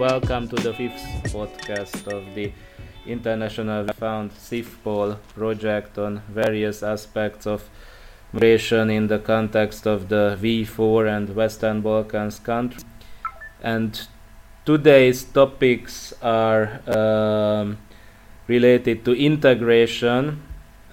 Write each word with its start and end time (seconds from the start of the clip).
Welcome 0.00 0.48
to 0.48 0.56
the 0.56 0.72
fifth 0.72 1.04
podcast 1.24 2.06
of 2.06 2.34
the 2.34 2.54
International 3.04 3.86
Found 3.98 4.30
CIFPOL 4.30 5.18
project 5.34 5.98
on 5.98 6.22
various 6.26 6.82
aspects 6.82 7.46
of 7.46 7.68
migration 8.32 8.88
in 8.88 9.08
the 9.08 9.18
context 9.18 9.86
of 9.86 10.08
the 10.08 10.38
V4 10.40 11.06
and 11.06 11.36
Western 11.36 11.82
Balkans 11.82 12.38
countries. 12.38 12.82
And 13.60 14.08
today's 14.64 15.22
topics 15.22 16.14
are 16.22 16.80
um, 16.88 17.76
related 18.46 19.04
to 19.04 19.12
integration 19.12 20.40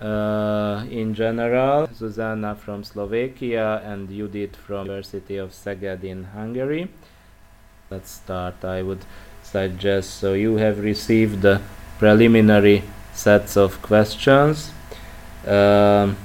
uh, 0.01 0.83
in 0.91 1.13
general. 1.13 1.87
Zuzana 1.87 2.57
from 2.57 2.83
Slovakia 2.83 3.81
and 3.85 4.09
Judith 4.09 4.57
from 4.57 4.87
University 4.87 5.37
of 5.37 5.51
Szeged 5.51 6.03
in 6.03 6.25
Hungary. 6.25 6.89
Let's 7.89 8.11
start. 8.11 8.65
I 8.65 8.81
would 8.81 9.05
suggest 9.43 10.15
so 10.15 10.33
you 10.33 10.57
have 10.57 10.79
received 10.79 11.41
the 11.41 11.61
preliminary 11.99 12.83
sets 13.13 13.55
of 13.55 13.81
questions. 13.81 14.71
Um, 15.45 16.17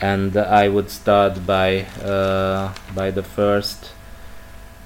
and 0.00 0.36
I 0.36 0.68
would 0.68 0.90
start 0.90 1.44
by 1.44 1.80
uh, 2.04 2.72
by 2.94 3.10
the 3.10 3.24
first 3.24 3.90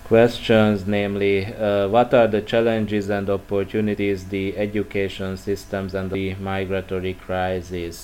questions, 0.05 0.87
namely, 0.87 1.45
uh, 1.47 1.89
what 1.89 2.15
are 2.15 2.27
the 2.27 2.41
challenges 2.41 3.11
and 3.11 3.29
opportunities 3.29 4.29
the 4.29 4.57
education 4.57 5.37
systems 5.37 5.95
and 5.95 6.11
the 6.11 6.35
migratory 6.37 7.15
crisis? 7.15 7.97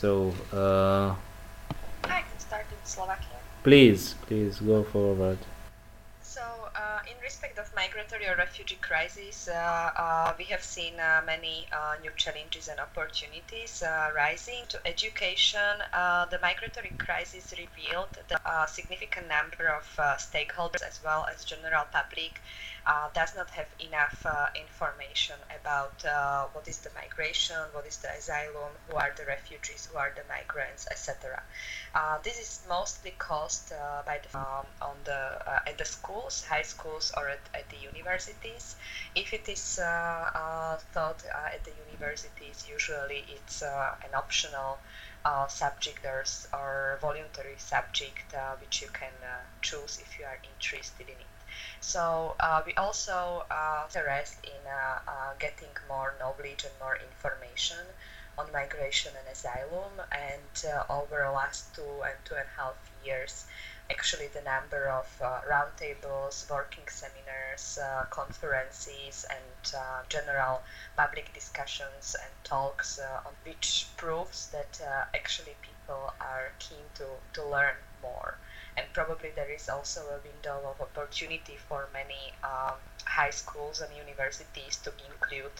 So, 0.00 0.34
uh, 0.52 1.14
I 2.04 2.20
can 2.20 2.38
start 2.38 2.66
in 2.70 2.84
Slovakia. 2.84 3.38
Please, 3.62 4.14
please 4.26 4.58
go 4.58 4.82
forward 4.82 5.38
respect 7.24 7.58
of 7.58 7.74
migratory 7.74 8.28
or 8.28 8.36
refugee 8.36 8.78
crisis, 8.82 9.48
uh, 9.48 9.90
uh, 9.96 10.34
we 10.38 10.44
have 10.44 10.62
seen 10.62 11.00
uh, 11.00 11.22
many 11.24 11.66
new 12.02 12.10
challenges 12.16 12.68
and 12.68 12.78
opportunities 12.78 13.82
rising. 14.14 14.62
To 14.68 14.78
education, 14.86 15.74
the 16.30 16.38
migratory 16.42 16.92
crisis 16.98 17.54
revealed 17.56 18.12
that 18.28 18.42
a 18.44 18.68
significant 18.68 19.26
number 19.28 19.68
of 19.68 19.86
stakeholders 20.18 20.82
as 20.82 21.00
well 21.02 21.26
as 21.32 21.44
general 21.44 21.86
public 21.90 22.42
does 23.14 23.34
not 23.34 23.48
have 23.50 23.68
enough 23.80 24.26
information 24.54 25.36
about 25.58 26.04
what 26.52 26.68
is 26.68 26.78
the 26.78 26.90
migration, 26.94 27.56
what 27.72 27.86
is 27.86 27.96
the 27.96 28.10
asylum, 28.10 28.72
who 28.88 28.96
are 28.96 29.12
the 29.16 29.24
refugees, 29.24 29.88
who 29.90 29.96
are 29.96 30.12
the 30.14 30.24
migrants, 30.28 30.86
etc. 30.90 31.42
Uh, 31.94 32.18
this 32.24 32.40
is 32.40 32.60
mostly 32.68 33.12
caused 33.18 33.72
uh, 33.72 34.02
by 34.04 34.18
the, 34.18 34.38
um, 34.38 34.66
on 34.82 34.96
the 35.04 35.14
uh, 35.14 35.60
at 35.64 35.78
the 35.78 35.84
schools, 35.84 36.44
high 36.44 36.62
schools, 36.62 37.12
or 37.16 37.28
at, 37.28 37.40
at 37.54 37.68
the 37.70 37.76
universities. 37.76 38.76
If 39.14 39.32
it 39.32 39.48
is 39.48 39.76
taught 39.76 41.22
at 41.54 41.64
the 41.64 41.72
universities, 41.86 42.66
usually 42.70 43.24
it's 43.28 43.62
an 43.62 44.14
optional 44.14 44.78
uh, 45.24 45.46
subject 45.46 46.04
or, 46.04 46.24
or 46.52 46.98
voluntary 47.00 47.56
subject 47.56 48.34
uh, 48.34 48.56
which 48.60 48.82
you 48.82 48.88
can 48.92 49.12
uh, 49.22 49.40
choose 49.62 49.98
if 50.00 50.18
you 50.18 50.24
are 50.24 50.38
interested 50.54 51.08
in 51.08 51.14
it. 51.14 51.34
So 51.80 52.34
uh, 52.40 52.62
we 52.66 52.74
also 52.74 53.44
uh, 53.50 53.84
interest 53.86 54.36
in 54.44 54.66
uh, 54.66 54.98
uh, 55.06 55.34
getting 55.38 55.68
more 55.88 56.14
knowledge 56.18 56.64
and 56.64 56.74
more 56.80 56.98
information 56.98 57.84
on 58.36 58.50
migration 58.52 59.12
and 59.18 59.28
asylum. 59.32 59.92
And 60.10 60.64
uh, 60.66 60.92
over 60.92 61.22
the 61.24 61.30
last 61.30 61.74
two 61.74 62.02
and 62.04 62.16
two 62.24 62.34
and 62.34 62.48
a 62.56 62.60
half 62.60 62.74
years, 63.04 63.46
actually 63.90 64.28
the 64.28 64.42
number 64.42 64.88
of 64.88 65.06
uh, 65.22 65.40
roundtables, 65.48 66.48
working 66.50 66.84
seminars, 66.88 67.78
conferences, 68.10 69.24
and 69.30 70.08
general 70.08 70.62
public 70.96 71.32
discussions 71.32 72.16
and 72.22 72.32
talks 72.44 72.98
on 72.98 73.32
which 73.44 73.86
proves 73.96 74.48
that 74.48 74.80
actually 75.14 75.54
people 75.62 76.12
are 76.20 76.52
keen 76.58 76.84
to, 76.94 77.04
to 77.32 77.44
learn 77.46 77.76
more. 78.02 78.36
And 78.76 78.86
probably 78.92 79.30
there 79.30 79.50
is 79.50 79.68
also 79.68 80.00
a 80.02 80.18
window 80.26 80.60
of 80.68 80.80
opportunity 80.80 81.56
for 81.56 81.88
many 81.92 82.32
um, 82.42 82.74
high 83.06 83.30
schools 83.30 83.80
and 83.80 83.90
universities 83.96 84.76
to 84.84 84.92
include 85.10 85.52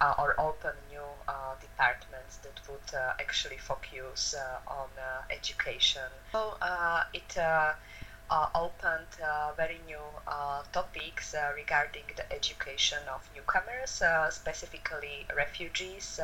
uh, 0.00 0.14
or 0.18 0.38
open 0.40 0.72
new 0.90 1.08
uh, 1.28 1.54
departments 1.60 2.38
that 2.38 2.60
would 2.68 2.94
uh, 2.94 3.12
actually 3.20 3.58
focus 3.58 4.34
uh, 4.34 4.58
on 4.72 4.88
uh, 4.98 5.22
education. 5.30 6.08
So 6.32 6.56
uh, 6.60 7.04
it 7.12 7.36
opened 8.54 9.06
very 9.56 9.80
new 9.86 10.06
topics 10.72 11.34
regarding 11.54 12.04
the 12.16 12.32
education 12.32 12.98
of 13.14 13.28
newcomers, 13.34 14.02
specifically 14.30 15.26
refugees, 15.36 16.20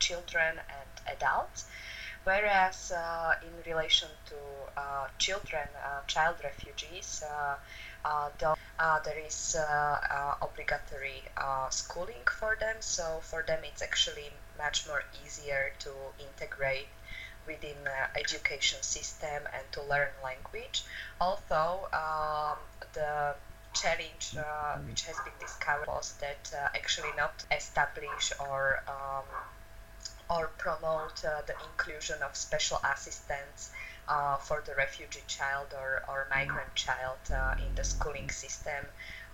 children, 0.00 0.56
and 0.58 1.16
adults. 1.16 1.66
Whereas 2.24 2.90
uh, 2.90 3.34
in 3.42 3.70
relation 3.70 4.08
to 4.26 4.80
uh, 4.80 5.08
children, 5.18 5.68
uh, 5.84 6.00
child 6.06 6.36
refugees, 6.42 7.22
though, 8.38 8.53
there 8.78 9.18
is 9.18 9.56
obligatory 10.42 11.22
schooling 11.70 12.24
for 12.38 12.56
them, 12.58 12.76
so 12.80 13.20
for 13.22 13.42
them 13.42 13.60
it's 13.64 13.82
actually 13.82 14.30
much 14.58 14.86
more 14.86 15.02
easier 15.24 15.72
to 15.80 15.90
integrate 16.18 16.88
within 17.46 17.76
education 18.16 18.82
system 18.82 19.42
and 19.52 19.64
to 19.72 19.82
learn 19.82 20.08
language. 20.22 20.84
Although 21.20 21.88
um, 21.92 22.58
the 22.92 23.34
challenge 23.74 24.36
uh, 24.38 24.78
which 24.88 25.02
has 25.02 25.16
been 25.24 25.34
discovered 25.40 25.88
was 25.88 26.14
that 26.20 26.52
uh, 26.56 26.68
actually 26.74 27.10
not 27.16 27.44
establish 27.50 28.32
or 28.40 28.82
um, 28.88 29.24
or 30.30 30.46
promote 30.58 31.22
uh, 31.24 31.42
the 31.46 31.54
inclusion 31.68 32.16
of 32.22 32.34
special 32.34 32.80
assistants 32.94 33.70
uh, 34.08 34.36
for 34.36 34.62
the 34.66 34.74
refugee 34.74 35.22
child 35.26 35.66
or, 35.72 36.02
or 36.08 36.26
migrant 36.30 36.74
child 36.74 37.18
uh, 37.32 37.54
in 37.58 37.74
the 37.74 37.84
schooling 37.84 38.28
system 38.28 38.84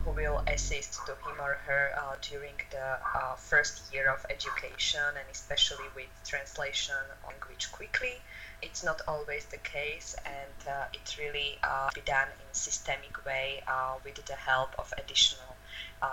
who 0.01 0.11
will 0.13 0.43
assist 0.47 1.05
to 1.07 1.13
him 1.13 1.37
or 1.41 1.55
her 1.67 1.91
uh, 1.99 2.17
during 2.23 2.55
the 2.71 2.99
uh, 3.15 3.35
first 3.35 3.93
year 3.93 4.09
of 4.09 4.25
education 4.31 5.01
and 5.09 5.27
especially 5.31 5.85
with 5.95 6.09
translation 6.25 6.95
language 7.27 7.71
quickly. 7.73 8.15
It's 8.63 8.83
not 8.85 9.01
always 9.09 9.45
the 9.47 9.59
case 9.59 10.15
and 10.25 10.69
uh, 10.69 10.85
it 10.93 11.17
really 11.19 11.59
be 11.95 12.01
done 12.03 12.29
in 12.29 12.55
systemic 12.55 13.25
way 13.27 13.63
with 14.05 14.25
the 14.25 14.35
help 14.35 14.71
of 14.79 14.93
additional 14.99 15.57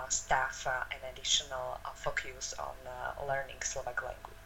staff 0.08 0.66
and 0.66 1.00
additional 1.12 1.78
focus 1.94 2.54
on 2.58 2.74
learning 3.26 3.60
Slovak 3.62 4.02
language. 4.02 4.37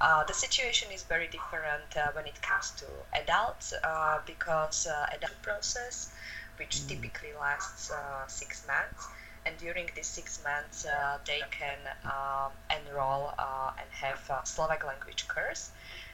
Uh, 0.00 0.24
the 0.24 0.34
situation 0.34 0.88
is 0.92 1.02
very 1.04 1.28
different 1.28 1.96
uh, 1.96 2.08
when 2.12 2.26
it 2.26 2.40
comes 2.42 2.70
to 2.72 2.86
adults 3.14 3.72
uh, 3.84 4.18
because 4.26 4.86
uh, 4.86 5.06
adult 5.14 5.40
process, 5.42 6.12
which 6.58 6.76
mm. 6.76 6.88
typically 6.88 7.32
lasts 7.40 7.90
uh, 7.90 8.26
six 8.26 8.66
months, 8.66 9.06
and 9.46 9.56
during 9.58 9.88
these 9.94 10.06
six 10.06 10.42
months 10.44 10.86
uh, 10.86 11.18
they 11.26 11.40
can 11.50 11.78
um, 12.04 12.52
enroll 12.70 13.32
and 13.78 13.88
have 13.90 14.20
a 14.30 14.46
Slovak 14.46 14.84
language 14.84 15.28
course. 15.28 15.70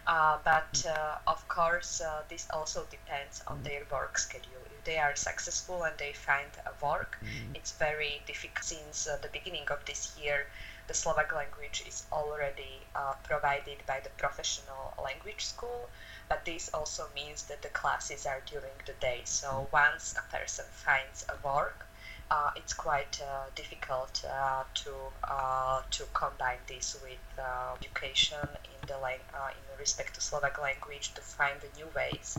but 0.07 0.85
of 1.27 1.49
course, 1.49 2.03
this 2.29 2.47
also 2.51 2.87
depends 2.91 3.43
on 3.47 3.59
mm. 3.59 3.65
their 3.65 3.83
work 3.91 4.19
schedule. 4.19 4.63
If 4.67 4.85
they 4.85 4.99
are 4.99 5.17
successful 5.17 5.83
and 5.85 5.97
they 5.99 6.13
find 6.13 6.51
a 6.67 6.85
work, 6.85 7.19
mm. 7.23 7.57
it's 7.57 7.73
very 7.73 8.23
difficult 8.27 8.65
since 8.65 9.05
the 9.05 9.29
beginning 9.33 9.67
of 9.71 9.85
this 9.87 10.17
year 10.23 10.47
the 10.93 10.99
Slovak 10.99 11.33
language 11.33 11.83
is 11.89 12.05
already 12.13 12.85
uh, 12.95 13.15
provided 13.25 13.79
by 13.87 13.99
the 14.01 14.11
professional 14.21 14.93
language 15.03 15.43
school, 15.43 15.89
but 16.29 16.45
this 16.45 16.69
also 16.75 17.09
means 17.15 17.45
that 17.45 17.63
the 17.63 17.71
classes 17.71 18.27
are 18.27 18.43
during 18.45 18.77
the 18.85 18.93
day. 19.01 19.23
So 19.25 19.69
once 19.73 20.15
a 20.21 20.37
person 20.37 20.67
finds 20.69 21.25
a 21.33 21.37
work, 21.41 21.87
uh, 22.31 22.51
it's 22.57 22.73
quite 22.73 23.21
uh, 23.23 23.45
difficult 23.55 24.25
uh, 24.29 24.65
to 24.75 24.91
uh, 25.29 25.83
to 25.91 26.05
combine 26.15 26.59
this 26.67 26.97
with 27.03 27.21
uh, 27.39 27.75
education 27.79 28.49
in 28.65 28.81
the 28.87 28.99
lang- 28.99 29.29
in 29.59 29.79
respect 29.79 30.15
to 30.15 30.21
Slovak 30.21 30.59
language 30.61 31.15
to 31.15 31.21
find 31.21 31.61
the 31.61 31.69
new 31.77 31.89
ways 31.95 32.39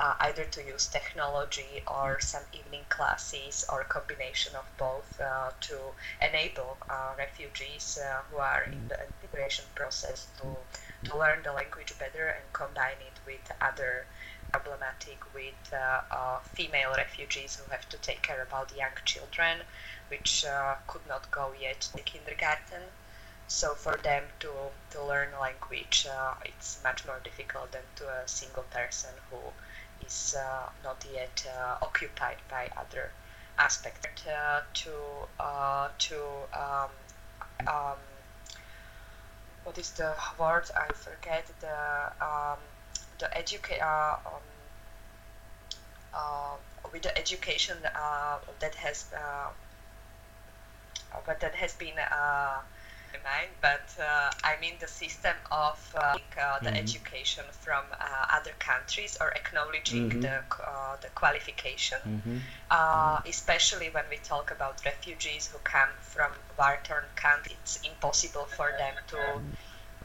uh, 0.00 0.14
either 0.20 0.44
to 0.44 0.62
use 0.64 0.86
technology 0.86 1.82
or 1.86 2.20
some 2.20 2.42
evening 2.52 2.84
classes 2.88 3.64
or 3.70 3.84
combination 3.84 4.54
of 4.56 4.64
both 4.76 5.20
uh, 5.20 5.50
to 5.60 5.76
enable 6.20 6.76
uh, 6.90 7.12
refugees 7.18 7.98
uh, 8.02 8.22
who 8.30 8.38
are 8.38 8.64
in 8.64 8.88
the 8.88 8.98
integration 9.22 9.64
process 9.74 10.26
to, 10.38 10.46
to 11.08 11.16
learn 11.16 11.42
the 11.44 11.52
language 11.52 11.92
better 11.98 12.26
and 12.28 12.44
combine 12.52 12.98
it 13.00 13.18
with 13.26 13.50
other 13.60 14.06
problematic 14.54 15.18
with 15.34 15.62
uh, 15.72 16.00
uh, 16.10 16.38
female 16.54 16.92
refugees 16.96 17.56
who 17.56 17.70
have 17.70 17.88
to 17.88 17.96
take 17.98 18.22
care 18.22 18.42
about 18.42 18.76
young 18.76 18.96
children 19.04 19.58
which 20.08 20.44
could 20.86 21.06
not 21.08 21.30
go 21.30 21.52
yet 21.60 21.80
to 21.80 22.02
kindergarten. 22.02 22.82
So 23.48 23.74
for 23.74 23.96
them 23.96 24.24
to, 24.40 24.52
to 24.90 25.04
learn 25.04 25.30
language 25.40 26.06
it's 26.44 26.78
much 26.84 27.04
more 27.06 27.20
difficult 27.24 27.72
than 27.72 27.86
to 27.96 28.04
a 28.08 28.28
single 28.28 28.64
person 28.64 29.10
who 29.30 29.38
is 30.06 30.36
uh, 30.38 30.68
not 30.82 31.04
yet 31.12 31.46
uh, 31.58 31.76
occupied 31.82 32.38
by 32.48 32.70
other 32.76 33.10
aspect 33.58 34.26
uh, 34.26 34.60
to 34.74 34.92
uh, 35.40 35.88
to 35.98 36.16
um, 36.52 36.90
um, 37.66 37.98
what 39.64 39.78
is 39.78 39.90
the 39.92 40.14
word? 40.38 40.70
I 40.76 40.92
forget 40.92 41.50
the 41.60 42.12
um, 42.20 42.58
the 43.18 43.36
educate 43.36 43.80
uh, 43.80 44.16
um, 44.26 44.42
uh, 46.14 46.54
with 46.92 47.02
the 47.02 47.16
education 47.18 47.76
uh, 47.94 48.38
that 48.60 48.74
has 48.74 49.06
but 51.26 51.40
that 51.40 51.54
has 51.54 51.74
been 51.74 51.96
uh, 51.98 52.58
mind, 53.24 53.50
but 53.60 53.86
uh, 53.98 54.30
I 54.44 54.60
mean 54.60 54.74
the 54.80 54.86
system 54.86 55.36
of 55.50 55.78
uh, 55.96 56.00
uh, 56.00 56.58
the 56.60 56.70
mm-hmm. 56.70 56.76
education 56.76 57.44
from 57.50 57.84
other 58.30 58.52
countries 58.58 59.16
or 59.20 59.28
acknowledging 59.30 60.10
mm-hmm. 60.10 60.20
the 60.20 60.36
the 61.02 61.08
qualification, 61.14 61.98
mm-hmm. 62.06 63.28
especially 63.28 63.88
when 63.90 64.04
we 64.10 64.18
talk 64.18 64.50
about 64.50 64.84
refugees 64.84 65.46
who 65.46 65.58
come 65.64 65.92
from 66.00 66.30
war-torn 66.58 67.04
countries. 67.16 67.56
It's 67.62 67.80
impossible 67.82 68.46
for 68.56 68.70
them 68.78 68.94
to 69.08 69.18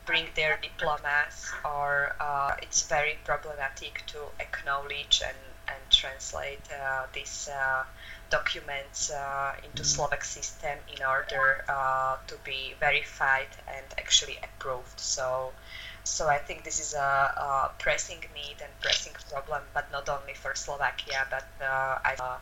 bring 0.09 0.25
their 0.33 0.57
diplomas, 0.57 1.53
or 1.63 2.15
uh, 2.19 2.55
it's 2.63 2.81
very 2.89 3.15
problematic 3.25 4.01
to 4.07 4.17
acknowledge 4.39 5.21
and, 5.23 5.37
and 5.67 5.81
translate 5.91 6.65
uh, 6.73 7.05
this 7.13 7.47
uh, 7.47 7.83
documents 8.31 9.11
uh, 9.11 9.53
into. 9.63 9.83
Slovak 9.83 10.23
system 10.23 10.77
in 10.95 11.03
order 11.05 11.63
uh, 11.69 12.17
to 12.25 12.35
be 12.43 12.73
verified 12.79 13.53
and 13.67 13.85
actually 13.99 14.37
approved. 14.41 14.99
So, 14.99 15.53
so 16.03 16.27
I 16.27 16.39
think 16.39 16.63
this 16.63 16.79
is 16.79 16.95
a, 16.95 17.11
a 17.45 17.71
pressing 17.77 18.21
need 18.33 18.57
and 18.65 18.71
pressing 18.81 19.13
problem, 19.29 19.61
but 19.75 19.91
not 19.91 20.09
only 20.09 20.33
for 20.33 20.55
Slovakia, 20.55 21.27
but 21.29 21.45
uh, 21.61 22.37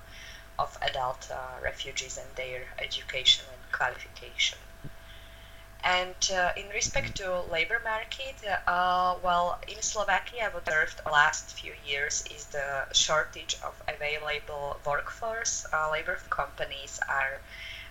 of 0.57 0.77
adult 0.81 1.29
refugees 1.61 2.17
and 2.17 2.29
their 2.37 2.63
education 2.79 3.43
and 3.51 3.61
qualification. 3.73 4.57
And 5.83 6.15
uh, 6.33 6.51
in 6.57 6.67
respect 6.69 7.15
to 7.17 7.41
labor 7.41 7.81
market, 7.83 8.35
uh, 8.67 9.15
well, 9.23 9.59
in 9.67 9.81
Slovakia, 9.81 10.49
what 10.51 10.67
I've 10.67 10.67
observed 10.67 11.01
last 11.05 11.51
few 11.51 11.73
years 11.85 12.23
is 12.35 12.45
the 12.47 12.85
shortage 12.93 13.55
of 13.63 13.73
available 13.87 14.77
workforce. 14.85 15.65
Uh, 15.71 15.89
labor 15.91 16.17
companies 16.29 16.99
are 17.07 17.39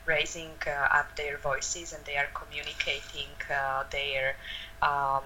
raising 0.05 0.53
uh, 0.67 0.89
up 0.93 1.15
their 1.17 1.39
voices 1.39 1.93
and 1.93 2.05
they 2.05 2.17
are 2.17 2.29
communicating 2.35 3.31
uh, 3.51 3.85
their 3.91 4.37
um, 4.83 5.23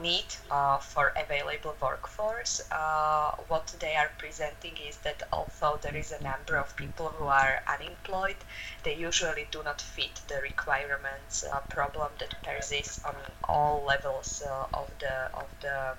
need 0.00 0.24
uh, 0.50 0.78
for 0.78 1.12
available 1.16 1.74
workforce. 1.80 2.62
Uh, 2.70 3.32
what 3.48 3.74
they 3.80 3.94
are 3.94 4.10
presenting 4.18 4.76
is 4.88 4.96
that 4.98 5.22
although 5.32 5.78
there 5.82 5.96
is 5.96 6.12
a 6.12 6.22
number 6.22 6.56
of 6.56 6.74
people 6.76 7.08
who 7.08 7.26
are 7.26 7.62
unemployed, 7.68 8.36
they 8.84 8.94
usually 8.94 9.46
do 9.50 9.62
not 9.62 9.80
fit 9.80 10.20
the 10.28 10.40
requirements. 10.42 11.44
A 11.44 11.60
problem 11.68 12.10
that 12.18 12.34
persists 12.42 13.04
on 13.04 13.14
all 13.44 13.84
levels 13.84 14.42
uh, 14.46 14.66
of 14.74 14.90
the 14.98 15.30
of 15.34 15.48
the 15.60 15.94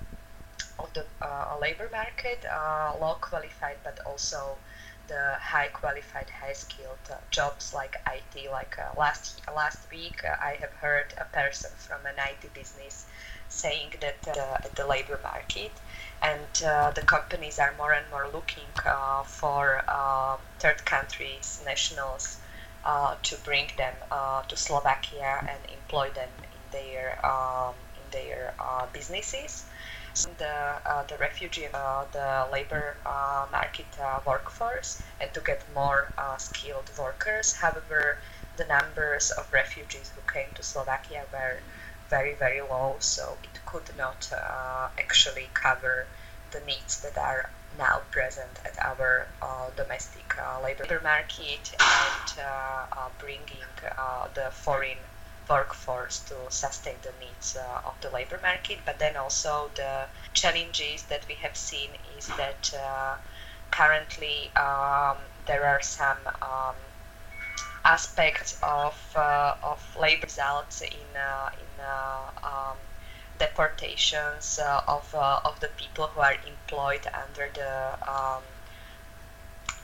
of 0.78 0.92
the 0.92 1.04
uh, 1.22 1.56
labor 1.60 1.88
market, 1.92 2.44
uh, 2.44 2.92
low 3.00 3.14
qualified, 3.20 3.76
but 3.84 4.00
also 4.04 4.56
the 5.06 5.36
high 5.38 5.68
qualified, 5.68 6.28
high 6.30 6.52
skilled 6.52 7.06
uh, 7.10 7.16
jobs 7.30 7.72
like 7.72 7.96
IT. 8.06 8.50
Like 8.50 8.76
last 8.96 9.40
last 9.54 9.90
week, 9.90 10.24
I 10.24 10.56
have 10.60 10.72
heard 10.72 11.14
a 11.16 11.24
person 11.24 11.70
from 11.76 12.04
an 12.06 12.16
IT 12.18 12.52
business 12.54 13.06
saying 13.54 13.92
that 14.00 14.20
uh, 14.36 14.58
the 14.74 14.86
labor 14.86 15.18
market 15.22 15.72
and 16.22 16.62
uh, 16.64 16.90
the 16.90 17.02
companies 17.02 17.58
are 17.58 17.72
more 17.76 17.92
and 17.92 18.06
more 18.10 18.28
looking 18.32 18.72
uh, 18.84 19.22
for 19.22 19.88
um, 19.90 20.38
third 20.58 20.84
countries 20.84 21.62
nationals 21.64 22.38
to 23.22 23.36
bring 23.44 23.66
them 23.78 23.94
to 24.48 24.56
Slovakia 24.56 25.40
and 25.48 25.60
employ 25.72 26.10
them 26.10 26.28
in 26.56 26.62
their 26.72 27.24
um, 27.24 27.74
in 27.96 28.06
their 28.10 28.52
businesses 28.92 29.64
the 30.38 30.80
uh, 30.86 31.02
the 31.04 31.16
refugee 31.18 31.66
uh, 31.74 32.04
the 32.12 32.46
labor 32.52 32.96
uh, 33.04 33.46
market 33.50 33.86
workforce 34.24 35.02
and 35.20 35.32
to 35.34 35.40
get 35.40 35.64
more 35.74 36.12
skilled 36.38 36.90
workers. 36.98 37.52
However, 37.54 38.18
the 38.56 38.64
numbers 38.66 39.32
of 39.32 39.52
refugees 39.52 40.12
who 40.14 40.22
came 40.32 40.46
to 40.54 40.62
Slovakia 40.62 41.24
were 41.32 41.60
very, 42.08 42.34
very 42.34 42.60
low, 42.60 42.96
so 42.98 43.36
it 43.42 43.60
could 43.66 43.90
not 43.96 44.30
uh, 44.32 44.88
actually 44.98 45.48
cover 45.54 46.06
the 46.50 46.60
needs 46.60 47.00
that 47.00 47.18
are 47.18 47.50
now 47.76 48.00
present 48.10 48.60
at 48.64 48.78
our 48.78 49.26
uh, 49.42 49.70
domestic 49.76 50.36
uh, 50.38 50.62
labor 50.62 51.00
market 51.02 51.74
and 51.80 52.38
uh, 52.38 52.86
uh, 52.92 53.08
bringing 53.18 53.68
uh, 53.98 54.28
the 54.34 54.50
foreign 54.50 54.98
workforce 55.48 56.20
to 56.20 56.34
sustain 56.48 56.94
the 57.02 57.12
needs 57.20 57.56
of 57.84 57.94
the 58.00 58.10
labor 58.10 58.38
market. 58.42 58.78
But 58.86 58.98
then 58.98 59.16
also 59.16 59.70
the 59.74 60.04
challenges 60.32 61.02
that 61.04 61.26
we 61.28 61.34
have 61.34 61.56
seen 61.56 61.90
is 62.16 62.28
that 62.28 62.72
currently 63.70 64.50
um, 64.56 65.16
there 65.46 65.66
are 65.66 65.82
some 65.82 66.16
um, 66.40 66.76
aspects 67.84 68.58
of 68.62 68.96
uh, 69.14 69.54
of 69.62 69.80
labor 70.00 70.22
results 70.24 70.80
in 70.80 71.08
uh, 71.16 71.50
in 71.52 71.84
uh, 71.84 72.46
um, 72.50 72.76
deportations 73.38 74.58
of 74.88 75.14
of 75.14 75.60
the 75.60 75.68
people 75.76 76.06
who 76.06 76.20
are 76.20 76.36
employed 76.46 77.06
under 77.12 77.48
the 77.54 78.10
um, 78.10 78.42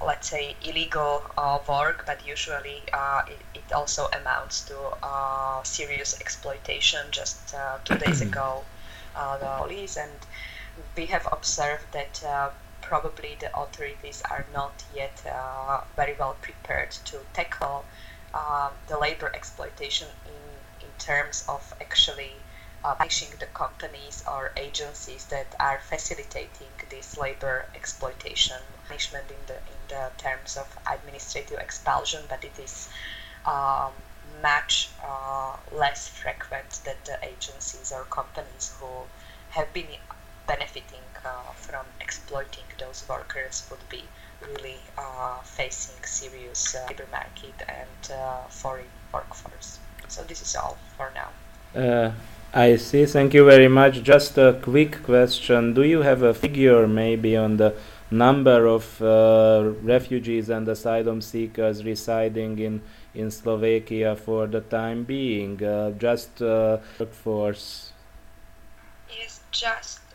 let's 0.02 0.30
say 0.30 0.56
illegal 0.64 1.22
uh, 1.36 1.58
work 1.68 2.04
but 2.06 2.26
usually 2.26 2.82
uh, 2.92 3.20
it, 3.28 3.38
it, 3.54 3.72
also 3.72 4.08
amounts 4.18 4.62
to 4.64 4.76
uh, 5.02 5.62
serious 5.62 6.18
exploitation 6.20 7.00
just 7.10 7.54
two 7.84 7.98
days 7.98 8.20
ago 8.28 8.64
the 9.14 9.54
police. 9.58 9.96
And 9.96 10.12
we 10.96 11.06
have 11.06 11.28
observed 11.30 11.84
that 11.92 12.22
probably 12.90 13.36
the 13.38 13.56
authorities 13.56 14.20
are 14.28 14.44
not 14.52 14.82
yet 14.92 15.22
uh, 15.24 15.80
very 15.94 16.14
well 16.18 16.36
prepared 16.42 16.90
to 16.90 17.16
tackle 17.32 17.84
uh, 18.34 18.68
the 18.88 18.98
labor 18.98 19.30
exploitation 19.32 20.08
in, 20.26 20.86
in 20.86 20.92
terms 20.98 21.44
of 21.48 21.72
actually 21.80 22.32
uh, 22.82 22.92
punishing 22.96 23.28
the 23.38 23.46
companies 23.46 24.24
or 24.26 24.50
agencies 24.56 25.24
that 25.26 25.54
are 25.60 25.78
facilitating 25.78 26.72
this 26.88 27.16
labor 27.16 27.66
exploitation. 27.76 28.56
Punishment 28.88 29.26
in 29.30 29.42
the 29.46 29.58
in 29.74 29.80
the 29.88 30.10
terms 30.18 30.56
of 30.56 30.66
administrative 30.92 31.58
expulsion, 31.60 32.22
but 32.28 32.42
it 32.44 32.58
is 32.58 32.88
um, 33.46 33.92
much 34.42 34.90
uh, 35.04 35.54
less 35.70 36.08
frequent 36.08 36.80
that 36.84 37.04
the 37.04 37.16
agencies 37.24 37.92
or 37.92 38.02
companies 38.10 38.72
who 38.80 38.90
have 39.50 39.72
been 39.72 39.86
benefiting 40.48 41.04
uh, 41.24 41.52
from 41.54 41.84
exploiting 42.00 42.64
those 42.78 43.04
workers 43.08 43.66
would 43.70 43.86
be 43.88 44.04
really 44.46 44.76
uh, 44.96 45.38
facing 45.42 46.02
serious 46.04 46.74
uh, 46.74 46.86
labor 46.88 47.06
market 47.12 47.54
and 47.68 48.12
uh, 48.12 48.42
foreign 48.48 48.86
workforce. 49.12 49.78
So 50.08 50.22
this 50.24 50.42
is 50.42 50.56
all 50.56 50.78
for 50.96 51.12
now. 51.14 51.30
Uh, 51.80 52.12
I 52.52 52.76
see. 52.76 53.06
Thank 53.06 53.34
you 53.34 53.44
very 53.44 53.68
much. 53.68 54.02
Just 54.02 54.38
a 54.38 54.58
quick 54.60 55.02
question: 55.04 55.74
Do 55.74 55.82
you 55.82 56.02
have 56.02 56.22
a 56.22 56.34
figure, 56.34 56.88
maybe, 56.88 57.36
on 57.36 57.58
the 57.58 57.74
number 58.10 58.66
of 58.66 59.00
uh, 59.00 59.70
refugees 59.82 60.48
and 60.48 60.66
asylum 60.68 61.20
seekers 61.20 61.84
residing 61.84 62.58
in 62.58 62.82
in 63.14 63.30
Slovakia 63.30 64.16
for 64.16 64.48
the 64.48 64.62
time 64.62 65.04
being? 65.04 65.58
just 65.98 66.40
workforce. 66.40 67.92
Yes, 69.08 69.40
just 69.52 70.00
a 70.00 70.02
second. 70.02 70.09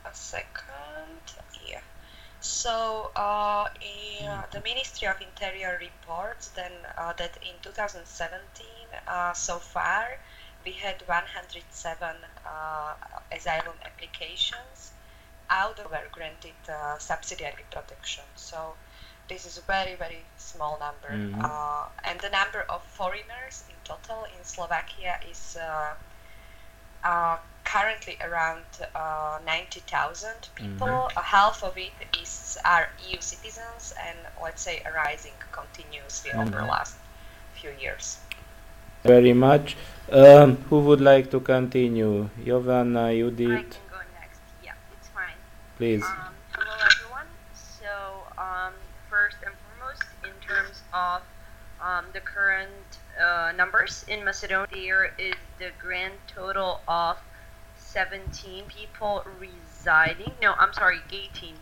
So 2.65 3.12
uh, 3.15 3.67
in, 3.79 4.25
uh, 4.25 4.41
the 4.51 4.60
Ministry 4.62 5.07
of 5.07 5.22
Interior 5.22 5.77
reports 5.79 6.48
then 6.48 6.72
uh, 6.98 7.13
that 7.13 7.38
in 7.43 7.53
2017 7.62 8.65
uh, 9.07 9.34
so 9.34 9.60
far 9.60 10.17
we 10.65 10.72
had 10.72 10.95
107 11.05 12.07
uh, 12.43 12.93
asylum 13.31 13.75
applications 13.86 14.93
out 15.51 15.77
of 15.77 15.91
were 15.91 16.10
granted 16.12 16.57
uh, 16.67 16.98
subsidiary 16.98 17.65
protection. 17.69 18.24
So 18.36 18.74
this 19.29 19.45
is 19.45 19.60
a 19.60 19.65
very 19.69 19.93
very 19.93 20.25
small 20.38 20.79
number, 20.79 21.13
mm-hmm. 21.13 21.45
and 22.03 22.19
the 22.19 22.31
number 22.31 22.65
of 22.67 22.81
foreigners 22.81 23.63
in 23.69 23.75
total 23.84 24.24
in 24.24 24.43
Slovakia 24.43 25.19
is 25.29 25.55
currently 27.65 28.17
around 28.24 28.63
uh, 28.95 29.39
90,000 29.45 30.29
people. 30.55 30.88
Mm-hmm. 30.88 31.17
Uh, 31.17 31.22
half 31.22 31.63
of 31.63 31.77
it 31.77 31.91
is 32.22 32.57
are 32.63 32.88
EU 33.10 33.19
citizens, 33.19 33.93
and 34.07 34.17
let's 34.41 34.62
say 34.62 34.81
rising 34.95 35.34
continuously 35.51 36.31
mm-hmm. 36.31 36.41
over 36.41 36.62
the 36.62 36.65
last 36.65 36.95
few 37.55 37.72
years. 37.79 38.19
Very 39.03 39.34
much. 39.34 39.75
Um, 40.12 40.57
who 40.69 40.79
would 40.79 41.01
like 41.01 41.29
to 41.31 41.39
continue? 41.39 42.29
Giovanna, 42.43 43.13
Judith? 43.13 43.51
I 43.51 43.62
can 43.62 43.88
go 43.89 44.01
next. 44.19 44.39
Yeah, 44.63 44.74
it's 44.98 45.10
fine. 45.10 45.38
Please. 45.77 46.03
Um, 46.03 46.34
hello, 46.53 46.74
everyone. 46.86 47.27
So, 47.53 47.91
um, 48.38 48.74
first 49.10 49.38
and 49.45 49.53
foremost, 49.62 50.03
in 50.24 50.36
terms 50.48 50.81
of 50.93 51.22
um, 51.81 52.05
the 52.13 52.19
current 52.19 53.00
uh, 53.22 53.51
numbers 53.55 54.05
in 54.07 54.24
Macedonia, 54.24 54.67
there 54.72 55.13
is 55.17 55.36
the 55.60 55.69
grand 55.79 56.13
total 56.27 56.81
of 56.88 57.17
17 57.95 58.65
people 58.65 59.23
residing. 59.39 60.33
No, 60.41 60.53
I'm 60.59 60.73
sorry, 60.73 60.99
18 61.13 61.55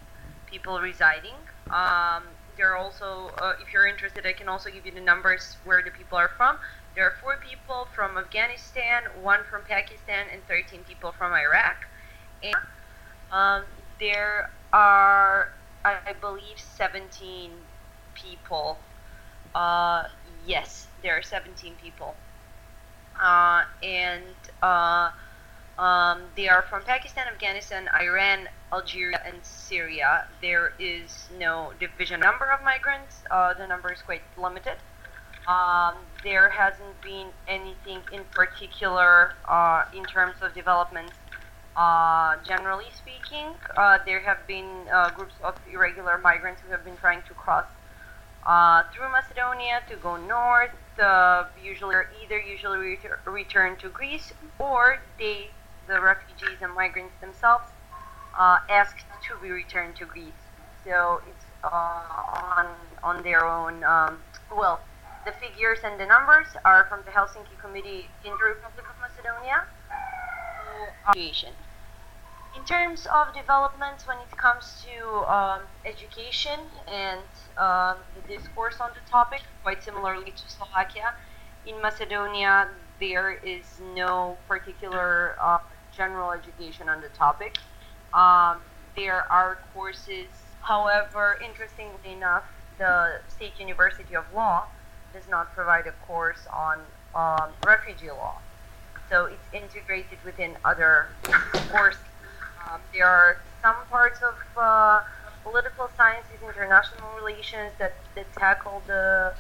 people 0.48 0.80
residing. 0.80 1.36
Um, 1.70 2.24
there 2.58 2.72
are 2.72 2.76
also, 2.76 3.30
uh, 3.38 3.54
if 3.62 3.72
you're 3.72 3.86
interested, 3.86 4.26
I 4.26 4.34
can 4.34 4.50
also 4.50 4.72
give 4.72 4.84
you 4.84 4.92
the 4.92 5.00
numbers 5.00 5.58
where 5.64 5.84
the 5.84 5.92
people 5.92 6.18
are 6.18 6.32
from. 6.36 6.58
There 6.96 7.06
are 7.06 7.14
four 7.22 7.38
people 7.38 7.88
from 7.94 8.18
Afghanistan, 8.18 9.04
one 9.22 9.42
from 9.48 9.62
Pakistan, 9.62 10.26
and 10.34 10.42
13 10.48 10.80
people 10.88 11.12
from 11.12 11.34
Iraq. 11.34 11.86
And 12.42 12.56
um, 13.32 13.64
there 14.00 14.50
are, 14.74 15.50
I, 15.86 16.14
believe, 16.20 16.58
17 16.58 17.52
people. 18.16 18.80
Uh, 19.54 20.06
yes, 20.48 20.88
there 21.04 21.16
are 21.16 21.22
17 21.22 21.76
people. 21.80 22.16
Uh, 23.22 23.66
and 23.84 24.24
uh, 24.64 25.12
um, 25.78 26.24
they 26.36 26.48
are 26.48 26.62
from 26.62 26.84
Pakistan, 26.84 27.28
Afghanistan, 27.28 27.90
Iran, 28.00 28.48
Algeria, 28.72 29.20
and 29.26 29.38
Syria. 29.44 30.26
There 30.42 30.74
is 30.80 31.30
no 31.38 31.74
division 31.80 32.20
number 32.20 32.52
of 32.52 32.64
migrants. 32.64 33.24
Uh, 33.32 33.54
the 33.54 33.66
number 33.66 33.92
is 33.92 34.02
quite 34.02 34.22
limited. 34.38 34.78
Um, 35.48 35.96
there 36.24 36.50
hasn't 36.50 37.02
been 37.04 37.28
anything 37.48 38.00
in 38.12 38.24
particular 38.34 39.34
uh, 39.50 39.84
in 39.94 40.06
terms 40.06 40.36
of 40.42 40.54
developments. 40.54 41.18
Uh, 41.76 42.36
generally 42.46 42.86
speaking, 42.96 43.48
uh, 43.76 43.98
there 44.06 44.22
have 44.22 44.46
been 44.48 44.88
uh, 44.94 45.10
groups 45.10 45.34
of 45.44 45.56
irregular 45.72 46.20
migrants 46.20 46.62
who 46.62 46.72
have 46.72 46.86
been 46.86 46.96
trying 46.98 47.24
to 47.28 47.34
cross 47.34 47.66
uh, 48.46 48.84
through 48.94 49.12
Macedonia 49.12 49.82
to 49.90 49.96
go 49.98 50.16
north. 50.16 50.72
usually, 51.62 51.96
either 52.24 52.40
usually 52.40 52.78
retur- 52.78 53.18
return 53.26 53.76
to 53.78 53.90
Greece 53.90 54.32
or 54.60 55.00
they, 55.18 55.50
the 55.88 56.00
refugees 56.00 56.62
and 56.62 56.74
migrants 56.74 57.14
themselves, 57.22 57.66
uh, 58.38 58.60
asked 58.70 59.06
to 59.28 59.36
be 59.42 59.50
returned 59.52 59.96
to 59.98 60.06
Greece. 60.06 60.34
So 60.86 61.22
it's 61.30 61.46
on 61.64 62.68
on 63.04 63.24
their 63.24 63.46
own. 63.46 63.84
Um, 63.84 64.20
well, 64.52 64.82
the 65.26 65.32
figures 65.32 65.80
and 65.84 66.00
the 66.00 66.06
numbers 66.06 66.48
are 66.66 66.86
from 66.86 67.02
the 67.06 67.12
Helsinki 67.12 67.58
Committee 67.62 68.10
in 68.26 68.32
the 68.32 68.46
Republic 68.46 68.86
of 68.90 68.96
Macedonia. 69.00 69.64
In 72.56 72.64
terms 72.66 73.08
of 73.08 73.34
developments 73.34 74.08
when 74.08 74.18
it 74.18 74.38
comes 74.38 74.86
to 74.86 75.32
um, 75.32 75.62
education 75.86 76.60
and 76.88 77.22
um, 77.58 77.98
the 78.16 78.22
discourse 78.28 78.80
on 78.80 78.92
the 78.94 79.10
topic, 79.10 79.42
quite 79.64 79.84
similarly 79.84 80.32
to 80.32 80.50
Slovakia, 80.50 81.14
in 81.66 81.82
Macedonia 81.82 82.68
there 83.00 83.34
is 83.44 83.82
no 83.96 84.38
particular 84.48 85.36
uh, 85.42 85.58
general 85.96 86.32
education 86.32 86.90
on 86.90 87.02
the 87.02 87.10
topic. 87.10 87.58
Um, 88.14 88.58
there 88.96 89.32
are 89.32 89.58
courses, 89.74 90.28
however, 90.62 91.40
interestingly 91.44 92.14
enough, 92.14 92.44
the 92.78 93.20
State 93.28 93.54
University 93.60 94.16
of 94.16 94.26
Law 94.34 94.66
does 95.14 95.28
not 95.30 95.54
provide 95.54 95.88
a 95.88 95.92
course 96.06 96.48
on 96.52 96.80
um, 97.16 97.50
refugee 97.66 98.10
law. 98.10 98.38
So 99.10 99.26
it's 99.26 99.54
integrated 99.54 100.18
within 100.26 100.56
other 100.66 101.08
courses. 101.72 102.02
Um, 102.68 102.82
there 102.94 103.06
are 103.06 103.38
some 103.62 103.76
parts 103.90 104.20
of 104.22 104.36
uh, 104.58 105.02
political 105.44 105.90
sciences, 105.96 106.38
international 106.42 107.10
relations 107.16 107.72
that, 107.78 107.94
that 108.16 108.32
tackle 108.34 108.82
the, 108.88 109.34